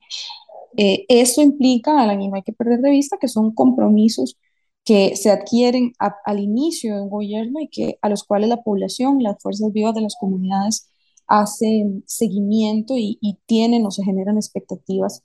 [0.77, 4.37] Eh, eso implica, Alan, y no hay que perder de vista, que son compromisos
[4.85, 9.21] que se adquieren al inicio de un gobierno y que a los cuales la población,
[9.21, 10.89] las fuerzas vivas de las comunidades
[11.27, 15.23] hacen seguimiento y, y tienen o se generan expectativas.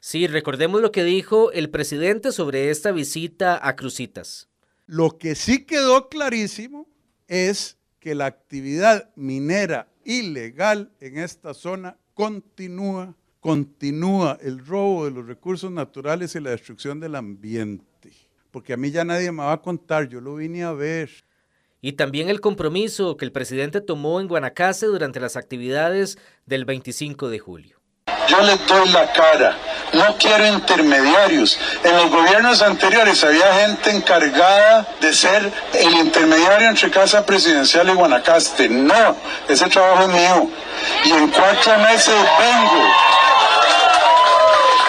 [0.00, 4.48] Sí, recordemos lo que dijo el presidente sobre esta visita a Crucitas.
[4.86, 6.88] Lo que sí quedó clarísimo
[7.28, 15.26] es que la actividad minera ilegal en esta zona continúa continúa el robo de los
[15.26, 18.12] recursos naturales y la destrucción del ambiente.
[18.50, 21.10] Porque a mí ya nadie me va a contar, yo lo vine a ver.
[21.80, 27.30] Y también el compromiso que el presidente tomó en Guanacaste durante las actividades del 25
[27.30, 27.79] de julio.
[28.30, 29.56] Yo le doy la cara,
[29.92, 31.58] no quiero intermediarios.
[31.82, 37.94] En los gobiernos anteriores había gente encargada de ser el intermediario entre Casa Presidencial y
[37.94, 38.68] Guanacaste.
[38.68, 39.16] No,
[39.48, 40.48] ese trabajo es mío.
[41.06, 42.84] Y en cuatro meses vengo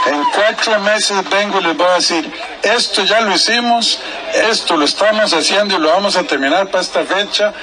[0.05, 2.31] en cuatro meses vengo y les voy a decir,
[2.63, 3.99] esto ya lo hicimos,
[4.33, 7.53] esto lo estamos haciendo y lo vamos a terminar para esta fecha,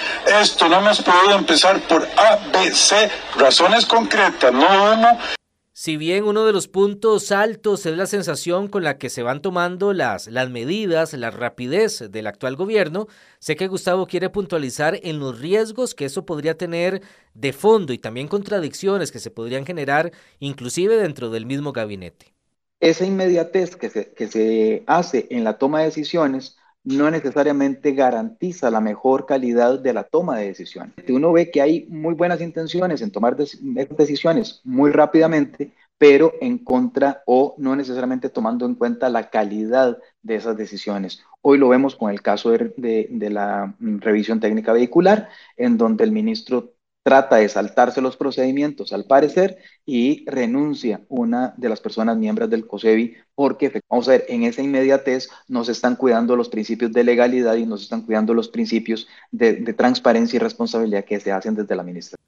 [0.41, 5.38] esto no hemos podido empezar por A, B, C, razones concretas, no uno.
[5.81, 9.41] Si bien uno de los puntos altos es la sensación con la que se van
[9.41, 13.07] tomando las, las medidas, la rapidez del actual gobierno,
[13.39, 17.01] sé que Gustavo quiere puntualizar en los riesgos que eso podría tener
[17.35, 20.11] de fondo y también contradicciones que se podrían generar
[20.41, 22.35] inclusive dentro del mismo gabinete.
[22.81, 28.71] Esa inmediatez que se, que se hace en la toma de decisiones no necesariamente garantiza
[28.71, 30.95] la mejor calidad de la toma de decisiones.
[31.09, 37.23] Uno ve que hay muy buenas intenciones en tomar decisiones muy rápidamente, pero en contra
[37.27, 41.25] o no necesariamente tomando en cuenta la calidad de esas decisiones.
[41.43, 42.73] Hoy lo vemos con el caso de,
[43.11, 46.75] de la revisión técnica vehicular, en donde el ministro
[47.09, 49.57] trata de saltarse los procedimientos al parecer
[49.87, 54.61] y renuncia una de las personas miembros del COSEBI porque, vamos a ver, en esa
[54.61, 58.51] inmediatez no se están cuidando los principios de legalidad y no se están cuidando los
[58.51, 62.19] principios de, transparencia y responsabilidad que se hacen desde la ministra.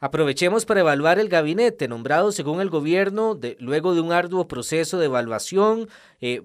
[0.00, 5.06] Aprovechemos para evaluar el gabinete nombrado según el gobierno luego de un arduo proceso de
[5.06, 5.88] evaluación
[6.20, 6.42] eh,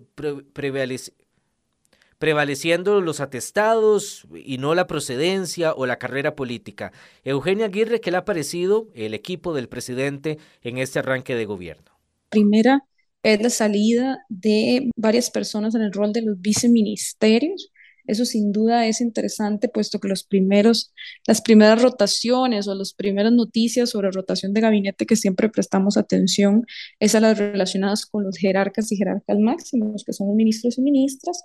[2.19, 6.91] prevaleciendo los atestados y no la procedencia o la carrera política.
[7.23, 11.91] Eugenia Aguirre, ¿qué le ha parecido el equipo del presidente en este arranque de gobierno?
[12.29, 12.83] Primera
[13.23, 17.71] es la salida de varias personas en el rol de los viceministerios.
[18.05, 20.93] Eso sin duda es interesante, puesto que los primeros,
[21.25, 26.65] las primeras rotaciones o las primeras noticias sobre rotación de gabinete que siempre prestamos atención
[26.99, 31.43] es a las relacionadas con los jerarcas y jerarcas máximos, que son ministros y ministras,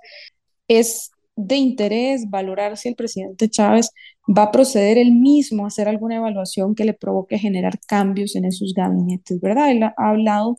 [0.68, 3.90] es de interés valorar si el presidente Chávez
[4.26, 8.44] va a proceder él mismo a hacer alguna evaluación que le provoque generar cambios en
[8.44, 9.70] esos gabinetes, ¿verdad?
[9.70, 10.58] Él ha hablado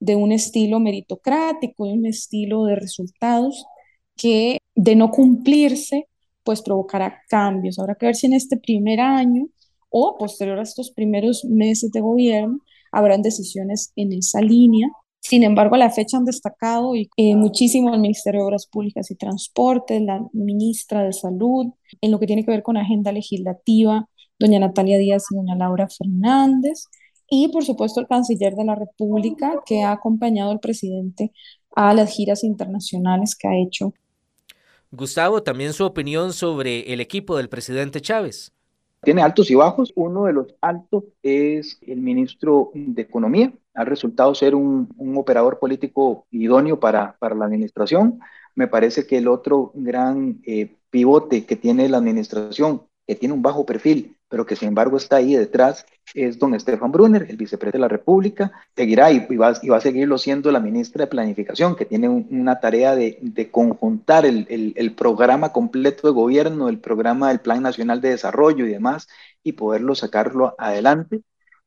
[0.00, 3.66] de un estilo meritocrático, de un estilo de resultados
[4.16, 6.08] que de no cumplirse,
[6.42, 7.78] pues provocará cambios.
[7.78, 9.46] Habrá que ver si en este primer año
[9.90, 12.58] o posterior a estos primeros meses de gobierno
[12.92, 14.88] habrán decisiones en esa línea
[15.24, 19.10] sin embargo, a la fecha han destacado y, eh, muchísimo el Ministerio de Obras Públicas
[19.10, 21.68] y Transportes, la ministra de Salud,
[22.02, 24.06] en lo que tiene que ver con agenda legislativa,
[24.38, 26.88] doña Natalia Díaz y doña Laura Fernández,
[27.30, 31.32] y por supuesto el canciller de la República, que ha acompañado al presidente
[31.74, 33.94] a las giras internacionales que ha hecho
[34.90, 38.53] Gustavo, también su opinión sobre el equipo del presidente Chávez.
[39.04, 39.92] Tiene altos y bajos.
[39.94, 43.52] Uno de los altos es el ministro de Economía.
[43.74, 48.20] Ha resultado ser un, operador político idóneo para, para, la administración.
[48.54, 53.42] Me parece que el otro gran eh, pivote que tiene la administración, que tiene un
[53.42, 57.78] bajo perfil, pero que sin embargo está ahí detrás, es don Estefan Brunner, el vicepresidente
[57.78, 58.52] de la República.
[58.76, 62.60] Seguirá y, va, y va, a seguirlo siendo la ministra de Planificación, que tiene una
[62.60, 67.62] tarea de, de conjuntar el, el, el, programa completo de gobierno, el programa del Plan
[67.62, 69.08] Nacional de Desarrollo y demás,
[69.42, 71.22] y poderlo sacarlo adelante.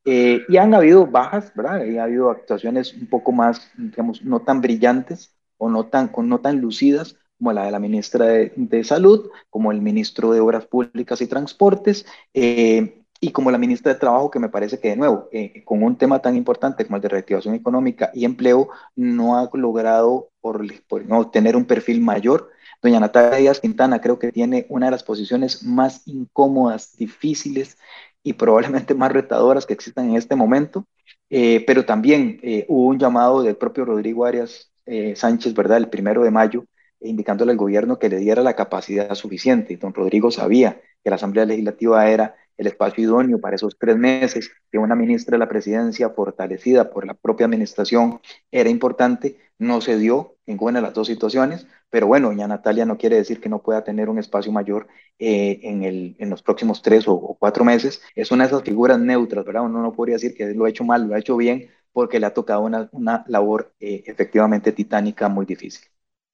[0.06, 1.84] Eh, y han habido bajas, ¿verdad?
[1.84, 6.40] Y ha habido actuaciones un poco más, digamos, no tan brillantes o no tan, no
[6.40, 11.22] tan lucidas, como la de la ministra de, Salud, como el ministro de Obras Públicas
[11.22, 15.28] y Transportes, eh, y como la ministra de Trabajo, que me parece que de nuevo,
[15.32, 19.50] eh, con un tema tan importante como el de reactivación económica y empleo, no ha
[19.54, 20.62] logrado por,
[21.08, 22.52] no, tener un perfil mayor.
[22.82, 27.78] Doña Natalia Díaz Quintana creo que tiene una de las posiciones más incómodas, difíciles
[28.24, 30.86] y probablemente más retadoras que existan en este momento,
[31.30, 34.72] eh, pero también hubo un llamado del propio Rodrigo Arias
[35.16, 36.66] Sánchez, ¿verdad?, el primero de mayo,
[37.00, 39.78] indicándole al gobierno que le diera la capacidad suficiente.
[39.78, 44.52] Don Rodrigo sabía que la Asamblea Legislativa era el espacio idóneo para esos tres meses,
[44.72, 48.20] que una ministra de la presidencia fortalecida por la propia administración
[48.52, 52.98] era importante, no se dio ninguna de las dos situaciones, pero bueno, doña Natalia no
[52.98, 54.88] quiere decir que no pueda tener un espacio mayor
[55.20, 58.02] eh, en, el, en los próximos tres o, cuatro meses.
[58.16, 59.64] Es una de esas figuras neutras, ¿verdad?
[59.64, 62.26] Uno no podría decir que lo ha hecho mal, lo ha hecho bien, porque le
[62.26, 65.88] ha tocado una, una labor eh, efectivamente titánica muy difícil.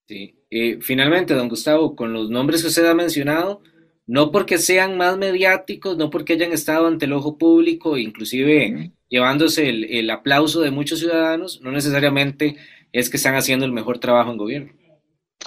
[0.06, 0.38] Sí.
[0.50, 3.62] y finalmente, don Gustavo, con los nombres que usted ha mencionado,
[4.06, 9.68] no porque sean más mediáticos, no porque hayan estado ante el ojo público, inclusive llevándose
[9.68, 12.56] el, el, aplauso de muchos ciudadanos, no necesariamente
[12.92, 14.72] es que están haciendo el mejor trabajo en gobierno.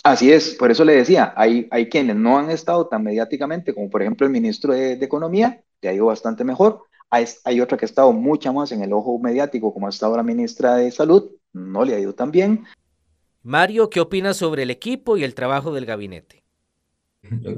[0.03, 3.89] Así es, por eso le decía, hay, hay quienes no han estado tan mediáticamente, como
[3.89, 7.77] por ejemplo el ministro de, de Economía, que ha ido bastante mejor, hay, hay, otra
[7.77, 10.91] que ha estado mucho más en el ojo mediático, como ha estado la ministra de
[10.91, 12.65] Salud, no le ha ido tan bien,
[13.47, 16.43] Mario, ¿qué opinas sobre el equipo y el trabajo del gabinete?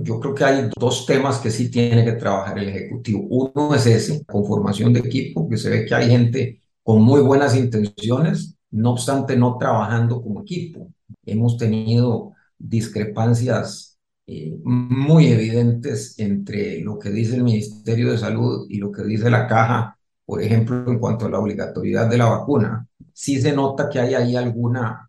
[0.04, 3.26] Yo creo que hay dos temas que sí tiene que trabajar el Ejecutivo.
[3.28, 7.56] Uno es ese, conformación de equipo, que se ve que hay gente con muy buenas
[7.56, 10.92] intenciones, no obstante no trabajando como equipo.
[11.26, 18.78] Hemos tenido discrepancias eh, muy evidentes entre lo que dice el Ministerio de Salud y
[18.78, 22.88] lo que dice la Caja, por ejemplo, en cuanto a la obligatoriedad de la vacuna.
[23.12, 25.09] Sí se nota que hay ahí alguna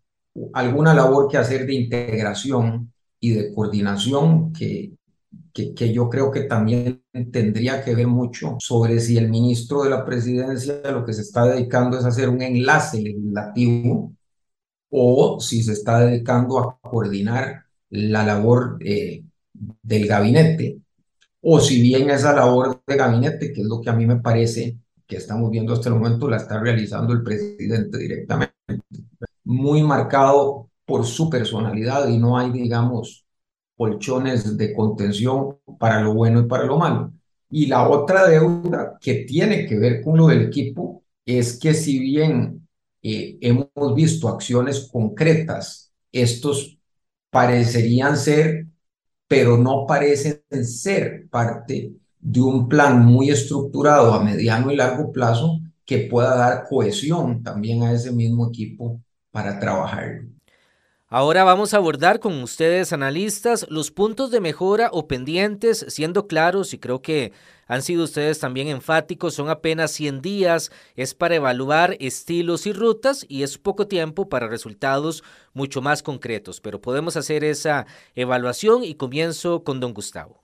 [0.53, 4.93] alguna labor que hacer de integración y de coordinación que,
[5.53, 10.05] que, yo creo que también tendría que ver mucho sobre si el ministro de la
[10.05, 14.13] presidencia lo que se está dedicando es hacer un enlace legislativo
[14.89, 19.23] o si se está dedicando a coordinar la labor eh,
[19.53, 20.79] del gabinete
[21.41, 24.77] o si bien esa labor de gabinete, que es lo que a mí me parece
[25.07, 28.53] que estamos viendo hasta el momento, la está realizando el presidente directamente
[29.43, 33.25] muy marcado por su personalidad y no hay, digamos,
[33.77, 37.13] colchones de contención para lo bueno y para lo malo.
[37.49, 41.99] Y la otra deuda que tiene que ver con lo del equipo es que si
[41.99, 42.67] bien
[43.01, 46.77] eh, hemos visto acciones concretas, estos
[47.29, 48.67] parecerían ser,
[49.27, 55.59] pero no parecen ser parte de un plan muy estructurado a mediano y largo plazo
[55.85, 59.01] que pueda dar cohesión también a ese mismo equipo
[59.31, 60.21] para trabajar.
[61.13, 66.73] Ahora vamos a abordar con ustedes, analistas, los puntos de mejora o pendientes, siendo claros,
[66.73, 67.33] y creo que
[67.67, 73.25] han sido ustedes también enfáticos, son apenas 100 días, es para evaluar estilos y rutas
[73.27, 75.21] y es poco tiempo para resultados
[75.53, 80.41] mucho más concretos, pero podemos hacer esa evaluación y comienzo con don Gustavo.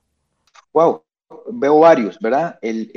[0.74, 1.07] Wow,
[1.52, 2.60] veo varios, ¿verdad?
[2.62, 2.92] El,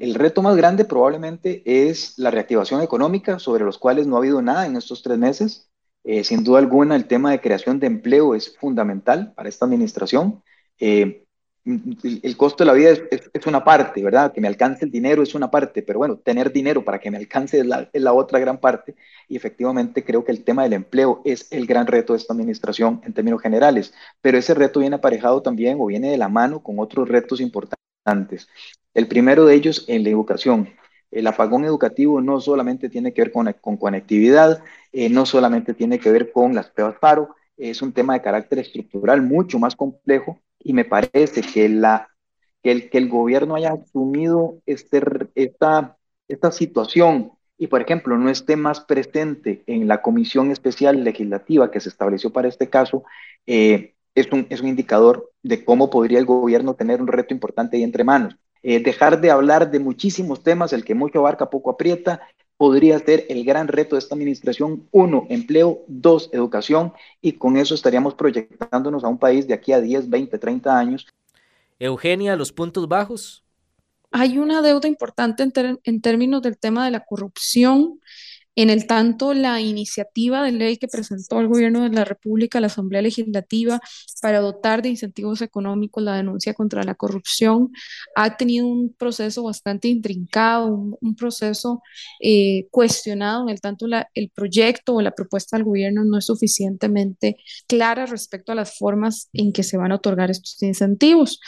[0.00, 4.42] el, reto más grande probablemente es la reactivación económica, sobre los cuales no ha habido
[4.42, 5.68] nada en estos tres meses.
[6.04, 10.42] Eh, sin duda alguna, el tema de creación de empleo es fundamental para esta administración.
[10.78, 11.24] Eh,
[11.68, 14.32] el, costo de la vida es, una parte, ¿verdad?
[14.32, 17.18] Que me alcance el dinero es una parte, pero bueno, tener dinero para que me
[17.18, 18.96] alcance es la, otra gran parte.
[19.28, 23.02] Y efectivamente creo que el tema del empleo es el gran reto de esta administración
[23.04, 23.92] en términos generales,
[24.22, 28.48] pero ese reto viene aparejado también o viene de la mano con otros retos importantes.
[28.94, 30.70] El primero de ellos en la educación.
[31.10, 34.62] El apagón educativo no solamente tiene que ver con, con conectividad,
[34.92, 38.58] eh, no solamente tiene que ver con las pruebas paro, es un tema de carácter
[38.60, 42.08] estructural mucho más complejo y me parece que, la,
[42.62, 45.02] que, el, que el gobierno haya asumido este,
[45.34, 45.96] esta,
[46.28, 51.80] esta situación y, por ejemplo, no esté más presente en la comisión especial legislativa que
[51.80, 53.02] se estableció para este caso,
[53.46, 57.76] eh, es un, es un indicador de cómo podría el gobierno tener un reto importante
[57.76, 58.36] ahí entre manos.
[58.62, 62.20] Eh, dejar de hablar de muchísimos temas, el que mucho abarca poco aprieta,
[62.58, 64.86] podría ser el gran reto de esta administración.
[64.90, 66.92] Uno, empleo, dos, educación,
[67.22, 71.06] y con eso estaríamos proyectándonos a un país de aquí a 10, 20, 30 años.
[71.78, 73.44] Eugenia, los puntos bajos.
[74.10, 78.00] Hay una deuda importante en, en términos del tema de la corrupción
[78.58, 82.66] en el tanto, la iniciativa de ley que presentó el Gobierno de la República, la
[82.66, 83.80] Asamblea Legislativa,
[84.20, 87.70] para dotar de incentivos económicos la denuncia contra la corrupción,
[88.16, 91.82] ha tenido un proceso bastante intrincado, un, proceso
[92.20, 97.36] eh, cuestionado, en el tanto el proyecto o la propuesta del Gobierno no es suficientemente
[97.68, 101.38] clara respecto a las formas en que se van a otorgar estos incentivos.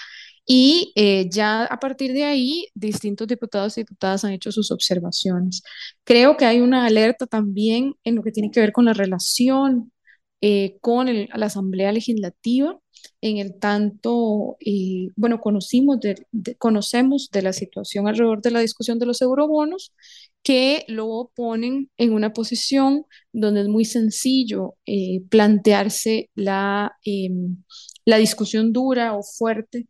[0.53, 5.63] Y eh, ya a partir de ahí, distintos diputados y diputadas han hecho sus observaciones.
[6.03, 9.93] Creo que hay una alerta también en lo que tiene que ver con la relación
[10.41, 12.77] eh, con la Asamblea Legislativa,
[13.21, 15.99] en el tanto, eh, bueno, conocimos
[16.59, 19.95] conocemos de la situación alrededor de la discusión de los eurobonos,
[20.43, 24.75] que lo ponen en una posición donde es muy sencillo
[25.31, 27.63] plantearse la, em,
[28.05, 29.87] la discusión dura o fuerte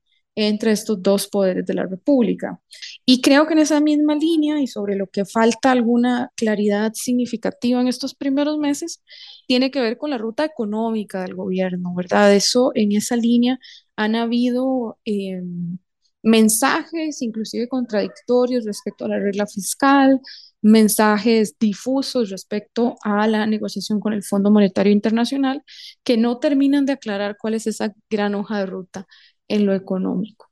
[0.48, 2.60] entre estos dos poderes de la República.
[3.04, 7.80] Y creo que en esa misma línea y sobre lo que falta alguna claridad significativa
[7.80, 9.02] en estos primeros meses,
[9.46, 12.34] tiene que ver con la ruta económica del gobierno, ¿verdad?
[12.34, 13.58] Eso, en esa línea
[13.96, 15.78] han habido em,
[16.22, 20.20] mensajes inclusive contradictorios respecto a la regla fiscal,
[20.62, 25.62] mensajes difusos respecto a la negociación con el Fondo Monetario Internacional
[26.04, 29.06] que no terminan de aclarar cuál es esa gran hoja de ruta
[29.50, 30.48] en lo económico.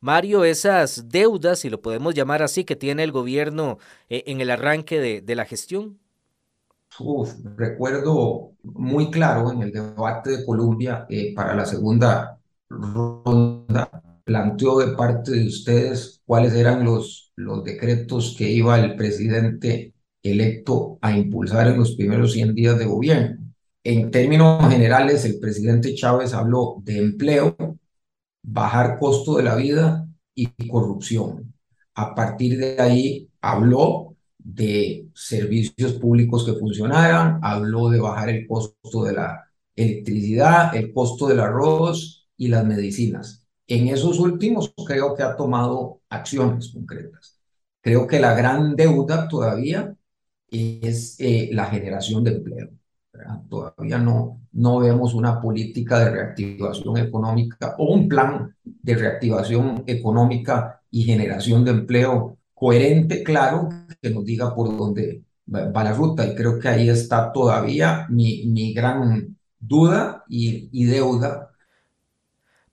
[0.00, 4.50] Mario, esas deudas, si lo podemos llamar así, que tiene el gobierno eh, en el
[4.50, 5.98] arranque de, la gestión.
[7.56, 12.38] recuerdo muy claro en el debate de Colombia eh, para la segunda
[12.68, 13.90] ronda,
[14.24, 19.92] planteó de parte de ustedes cuáles eran los, los decretos que iba el presidente
[20.22, 23.38] electo a impulsar en los primeros 100 días de gobierno.
[23.84, 27.56] En términos generales, el presidente Chávez habló de empleo,
[28.42, 31.54] bajar costo de la vida y corrupción.
[31.94, 39.04] A partir de ahí habló de servicios públicos que funcionaran, habló de bajar el costo
[39.04, 43.46] de la electricidad, el costo del arroz y las medicinas.
[43.66, 47.38] En esos últimos creo que ha tomado acciones concretas.
[47.80, 49.94] Creo que la gran deuda todavía
[50.50, 52.70] es eh, la generación de empleo.
[53.48, 60.80] Todavía no, no vemos una política de reactivación económica o un plan de reactivación económica
[60.90, 63.68] y generación de empleo coherente, claro,
[64.00, 66.26] que nos diga por dónde va la ruta.
[66.26, 71.50] Y creo que ahí está todavía mi, mi gran duda y, y deuda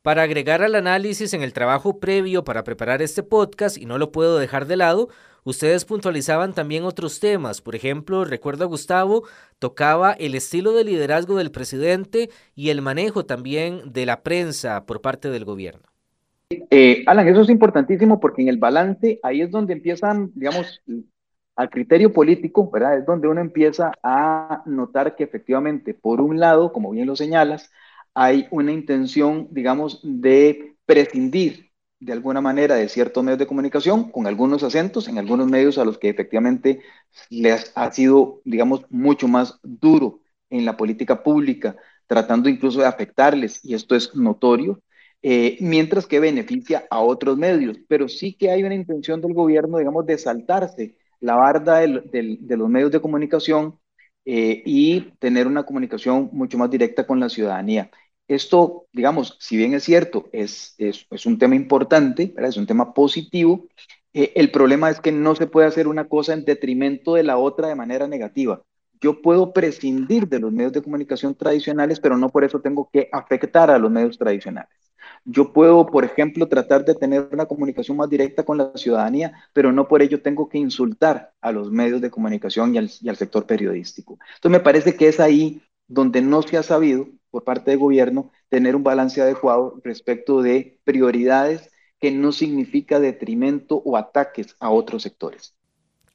[0.07, 4.13] para agregar al análisis en el trabajo previo para preparar este podcast, y no lo
[4.13, 5.09] puedo dejar de lado,
[5.47, 9.23] Ustedes puntualizaban también otros temas, por ejemplo, recuerdo a Gustavo,
[9.59, 14.99] tocaba el estilo de liderazgo del presidente y el manejo también de la prensa por
[14.99, 15.87] parte del gobierno.
[16.49, 20.81] Eh, Alan, eso es importantísimo porque en el balance ahí es donde empiezan, digamos,
[21.55, 22.97] al criterio político, ¿verdad?
[22.97, 27.71] Es donde uno empieza a notar que efectivamente, por un lado, como bien lo señalas,
[28.13, 31.66] hay una intención, digamos, de prescindir
[31.99, 35.85] de alguna manera de ciertos medios de comunicación, con algunos acentos, en algunos medios a
[35.85, 36.81] los que efectivamente
[37.29, 41.75] les ha sido, digamos, mucho más duro en la política pública,
[42.07, 44.81] tratando incluso de afectarles, y esto es notorio,
[45.21, 47.77] eh, mientras que beneficia a otros medios.
[47.87, 52.69] Pero sí que hay una intención del gobierno, digamos, de saltarse la barda de los
[52.69, 53.79] medios de comunicación
[54.25, 57.89] eh, y tener una comunicación mucho más directa con la ciudadanía.
[58.27, 63.67] Esto, digamos, si bien es cierto, es, es, un tema importante, es un tema positivo,
[64.13, 67.37] eh, el problema es que no se puede hacer una cosa en detrimento de la
[67.37, 68.61] otra de manera negativa.
[68.99, 73.09] Yo puedo prescindir de los medios de comunicación tradicionales, pero no por eso tengo que
[73.11, 74.69] afectar a los medios tradicionales.
[75.23, 79.71] Yo puedo, por ejemplo, tratar de tener una comunicación más directa con la ciudadanía, pero
[79.71, 83.17] no por ello tengo que insultar a los medios de comunicación y al, y al
[83.17, 84.17] sector periodístico.
[84.35, 87.07] Entonces me parece que es ahí donde no se ha sabido
[87.37, 91.69] por parte del gobierno tener un balance adecuado respecto de prioridades
[91.99, 95.53] que no significa detrimento o ataques a otros sectores.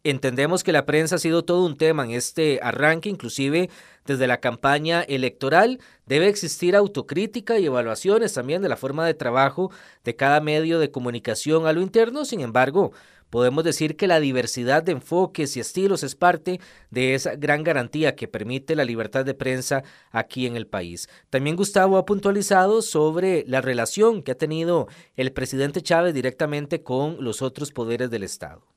[0.02, 3.70] Entendemos que la prensa ha sido todo un tema en este arranque, inclusive
[4.04, 5.78] desde la campaña electoral.
[6.06, 9.70] Debe existir autocrítica y evaluaciones también de la forma de trabajo
[10.02, 12.24] de cada medio de comunicación a lo interno.
[12.24, 12.90] Sin embargo,
[13.32, 16.60] podemos decir que la diversidad de enfoques y estilos es parte
[16.90, 21.08] de esa gran garantía que permite la libertad de prensa aquí en el país.
[21.30, 27.24] También Gustavo ha puntualizado sobre la relación que ha tenido el presidente Chávez directamente con
[27.24, 28.71] los otros poderes del Estado.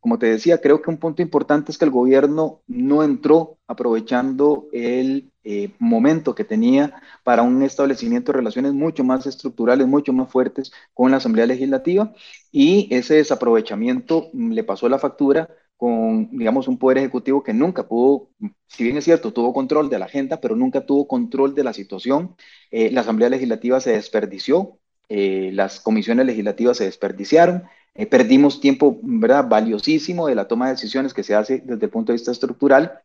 [0.00, 4.68] Como, te decía, creo que un punto importante es que el gobierno no entró aprovechando
[4.72, 10.30] el eh, momento que tenía para un establecimiento de relaciones mucho más estructurales, mucho más
[10.30, 12.12] fuertes con la Asamblea Legislativa
[12.52, 18.30] y ese desaprovechamiento le pasó la factura con, digamos, un poder ejecutivo que nunca pudo,
[18.68, 21.72] si bien es cierto, tuvo control de la agenda, pero nunca tuvo control de la
[21.72, 22.36] situación.
[22.70, 27.64] Eh, la Asamblea Legislativa se desperdició, eh, las comisiones legislativas se desperdiciaron,
[27.94, 31.90] eh, perdimos tiempo, ¿verdad?, valiosísimo de la toma de decisiones que se hace desde el
[31.90, 33.00] punto de vista estructural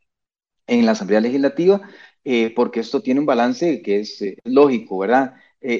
[0.68, 1.82] en la Asamblea Legislativa,
[2.24, 5.36] eh, porque esto tiene un balance que es eh, lógico, ¿verdad?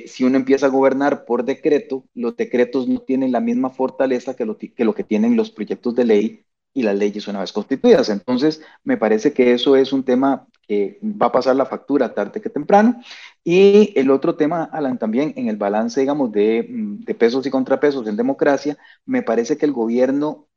[0.08, 4.46] si uno empieza a gobernar por decreto, los decretos no tienen la misma fortaleza que
[4.46, 8.10] lo que, lo que tienen los proyectos de ley y las leyes una vez constituidas.
[8.10, 12.42] Entonces, me parece que eso es un tema que va a pasar la factura tarde
[12.42, 13.02] que temprano.
[13.44, 17.52] Y el otro tema, Alan, también en el balance, digamos, de, mm, de pesos y
[17.52, 20.48] contrapesos en democracia, me parece que el gobierno,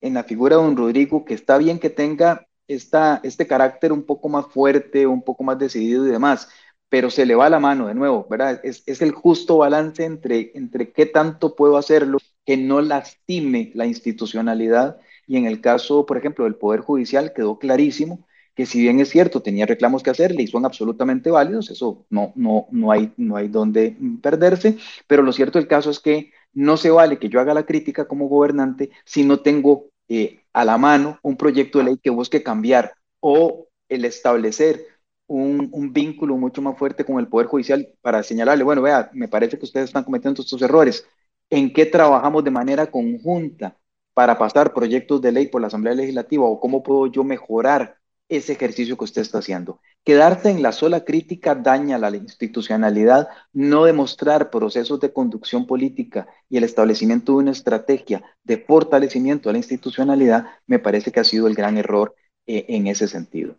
[0.00, 4.04] en la figura de don Rodrigo, que está bien que tenga esta, este carácter un
[4.04, 6.48] poco más fuerte, un poco más decidido y demás,
[6.88, 8.60] pero se le va la mano de nuevo, ¿verdad?
[8.64, 13.86] Es, es el justo balance entre, entre qué tanto puedo hacerlo que no lastime la
[13.86, 19.00] institucionalidad y en el caso, por ejemplo, del Poder Judicial quedó clarísimo que si bien
[19.00, 23.12] es cierto, tenía reclamos que hacerle y son absolutamente válidos, eso no, no, no, hay,
[23.16, 27.28] no hay donde perderse, pero lo cierto del caso es que no se vale que
[27.28, 31.78] yo haga la crítica como gobernante si no tengo eh, a la mano un proyecto
[31.78, 34.86] de ley que busque cambiar o el establecer
[35.26, 39.28] un, un, vínculo mucho más fuerte con el Poder Judicial para señalarle, bueno, vea, me
[39.28, 41.06] parece que ustedes están cometiendo estos errores.
[41.50, 43.78] ¿En qué trabajamos de manera conjunta
[44.14, 47.98] para pasar proyectos de ley por la Asamblea Legislativa o cómo puedo yo mejorar
[48.28, 49.80] ese ejercicio que usted está haciendo.
[50.04, 56.56] Quedarse en la sola crítica daña la institucionalidad, no demostrar procesos de conducción política y
[56.56, 61.46] el establecimiento de una estrategia de fortalecimiento de la institucionalidad, me parece que ha sido
[61.46, 62.14] el gran error
[62.46, 63.56] eh, en ese sentido.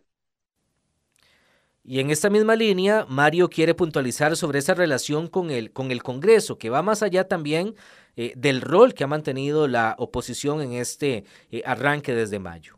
[1.88, 6.02] Y en esta misma línea, Mario quiere puntualizar sobre esa relación con el, con el
[6.02, 7.76] Congreso, que va más allá también
[8.16, 12.76] eh, del rol que ha mantenido la oposición en este eh, arranque desde mayo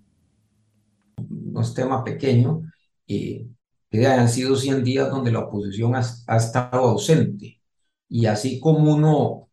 [1.58, 2.62] no es tema pequeño,
[3.08, 3.46] eh,
[3.90, 7.60] que hayan sido 100 días donde la oposición ha, estado ausente.
[8.08, 9.50] Y así como uno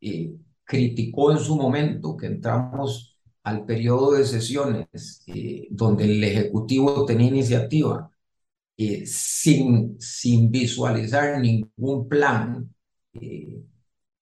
[0.00, 0.34] eh,
[0.64, 7.28] criticó en su momento que entramos al periodo de sesiones eh, donde el Ejecutivo tenía
[7.28, 8.10] iniciativa,
[9.04, 12.72] sin, sin visualizar ningún plan,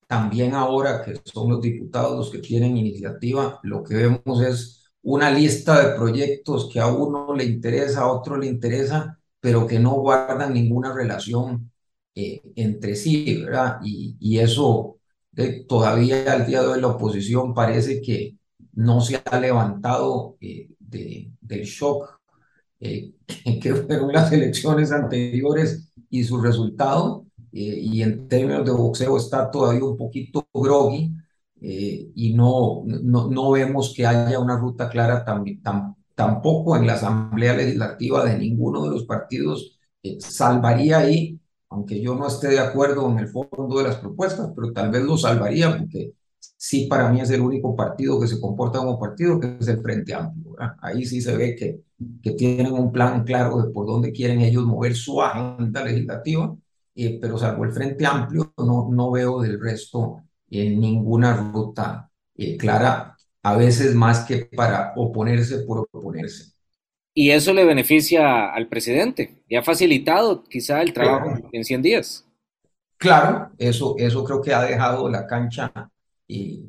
[0.06, 4.75] también ahora que son los diputados los que tienen iniciativa, lo que vemos es
[5.06, 9.78] una lista de proyectos que a uno le interesa, a otro le interesa, pero que
[9.78, 11.70] no guardan ninguna relación
[12.14, 13.78] eh, entre sí, ¿verdad?
[13.84, 14.98] Y, y eso
[15.68, 18.36] todavía al día de hoy la oposición parece que
[18.72, 22.20] no se ha levantado eh, de, del shock
[22.80, 23.12] eh,
[23.62, 29.84] que fueron las elecciones anteriores y su resultado, y en términos de boxeo está todavía
[29.84, 31.10] un poquito groggy,
[31.60, 35.24] eh, y no, no, no, vemos que haya una ruta clara
[36.14, 39.78] tampoco en la Asamblea Legislativa de ninguno de los partidos.
[40.02, 41.40] Eh, salvaría ahí,
[41.70, 45.02] aunque yo no esté de acuerdo en el fondo de las propuestas, pero tal vez
[45.02, 46.12] lo salvaría porque
[46.56, 49.80] sí para mí es el único partido que se comporta como partido, que es el
[49.80, 50.56] Frente Amplio.
[50.80, 51.80] Ahí sí se ve que,
[52.22, 56.54] que tienen un plan claro de por dónde quieren ellos mover su agenda legislativa,
[56.94, 62.56] eh, pero salvo el Frente Amplio, no, no veo del resto en ninguna ruta eh,
[62.56, 66.52] clara, a veces más que para oponerse por oponerse.
[67.14, 72.24] Y eso le beneficia al presidente y ha facilitado quizá el trabajo en 100 días.
[72.98, 75.70] Claro, eso, eso creo que ha dejado la cancha
[76.28, 76.64] eh,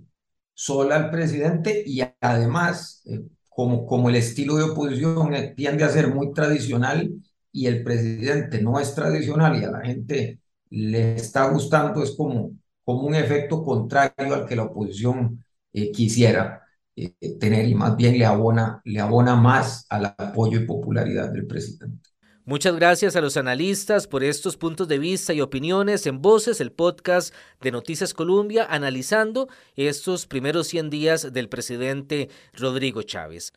[0.54, 6.14] sola al presidente y además, eh, como, como el estilo de oposición tiende a ser
[6.14, 7.12] muy tradicional
[7.52, 12.52] y el presidente no es tradicional y a la gente le está gustando, es como
[12.88, 16.64] como un efecto contrario al que la oposición eh, quisiera
[16.96, 21.46] eh, tener y más bien le abona, le abona más al apoyo y popularidad del
[21.46, 22.10] presidente.
[22.46, 26.72] Muchas gracias a los analistas por estos puntos de vista y opiniones en Voces, el
[26.72, 33.52] podcast de Noticias Colombia, analizando estos primeros 100 días del presidente Rodrigo Chávez.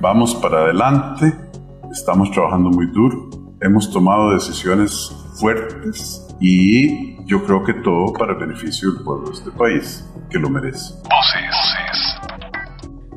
[0.00, 1.32] Vamos para adelante,
[1.92, 3.30] estamos trabajando muy duro,
[3.60, 9.34] hemos tomado decisiones fuertes y yo creo que todo para el beneficio del pueblo de
[9.34, 10.94] este país, que lo merece.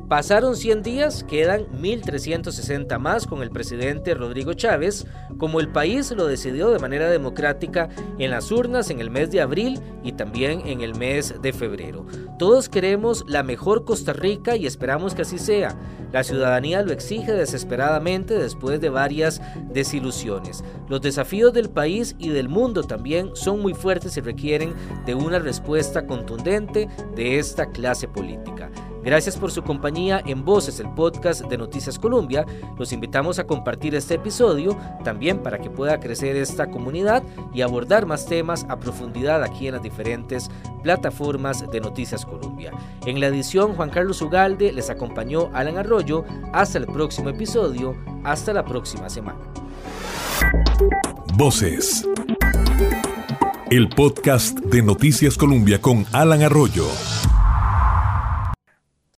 [0.10, 5.06] Pasaron 100 días, quedan 1.360 más con el presidente Rodrigo Chávez,
[5.38, 9.42] como el país lo decidió de manera democrática en las urnas en el mes de
[9.42, 12.08] abril y también en el mes de febrero.
[12.40, 15.78] Todos queremos la mejor Costa Rica y esperamos que así sea.
[16.12, 19.40] La ciudadanía lo exige desesperadamente después de varias
[19.72, 20.64] desilusiones.
[20.88, 24.74] Los desafíos del país y del mundo también son muy fuertes y requieren
[25.06, 28.72] de una respuesta contundente de esta clase política.
[29.04, 32.46] Gracias por su compañía en Voces, el podcast de Noticias Colombia.
[32.78, 37.24] Los invitamos a compartir este episodio también para que pueda crecer esta comunidad
[37.54, 40.50] y abordar más temas a profundidad aquí en las diferentes
[40.84, 42.72] plataformas de Noticias Colombia.
[43.06, 46.26] En la edición, Juan Carlos Ugalde les acompañó Alan Arroyo.
[46.52, 47.96] Hasta el próximo episodio.
[48.24, 49.40] Hasta la próxima semana.
[51.36, 52.06] Voces.
[53.70, 56.86] El podcast de Noticias Colombia con Alan Arroyo.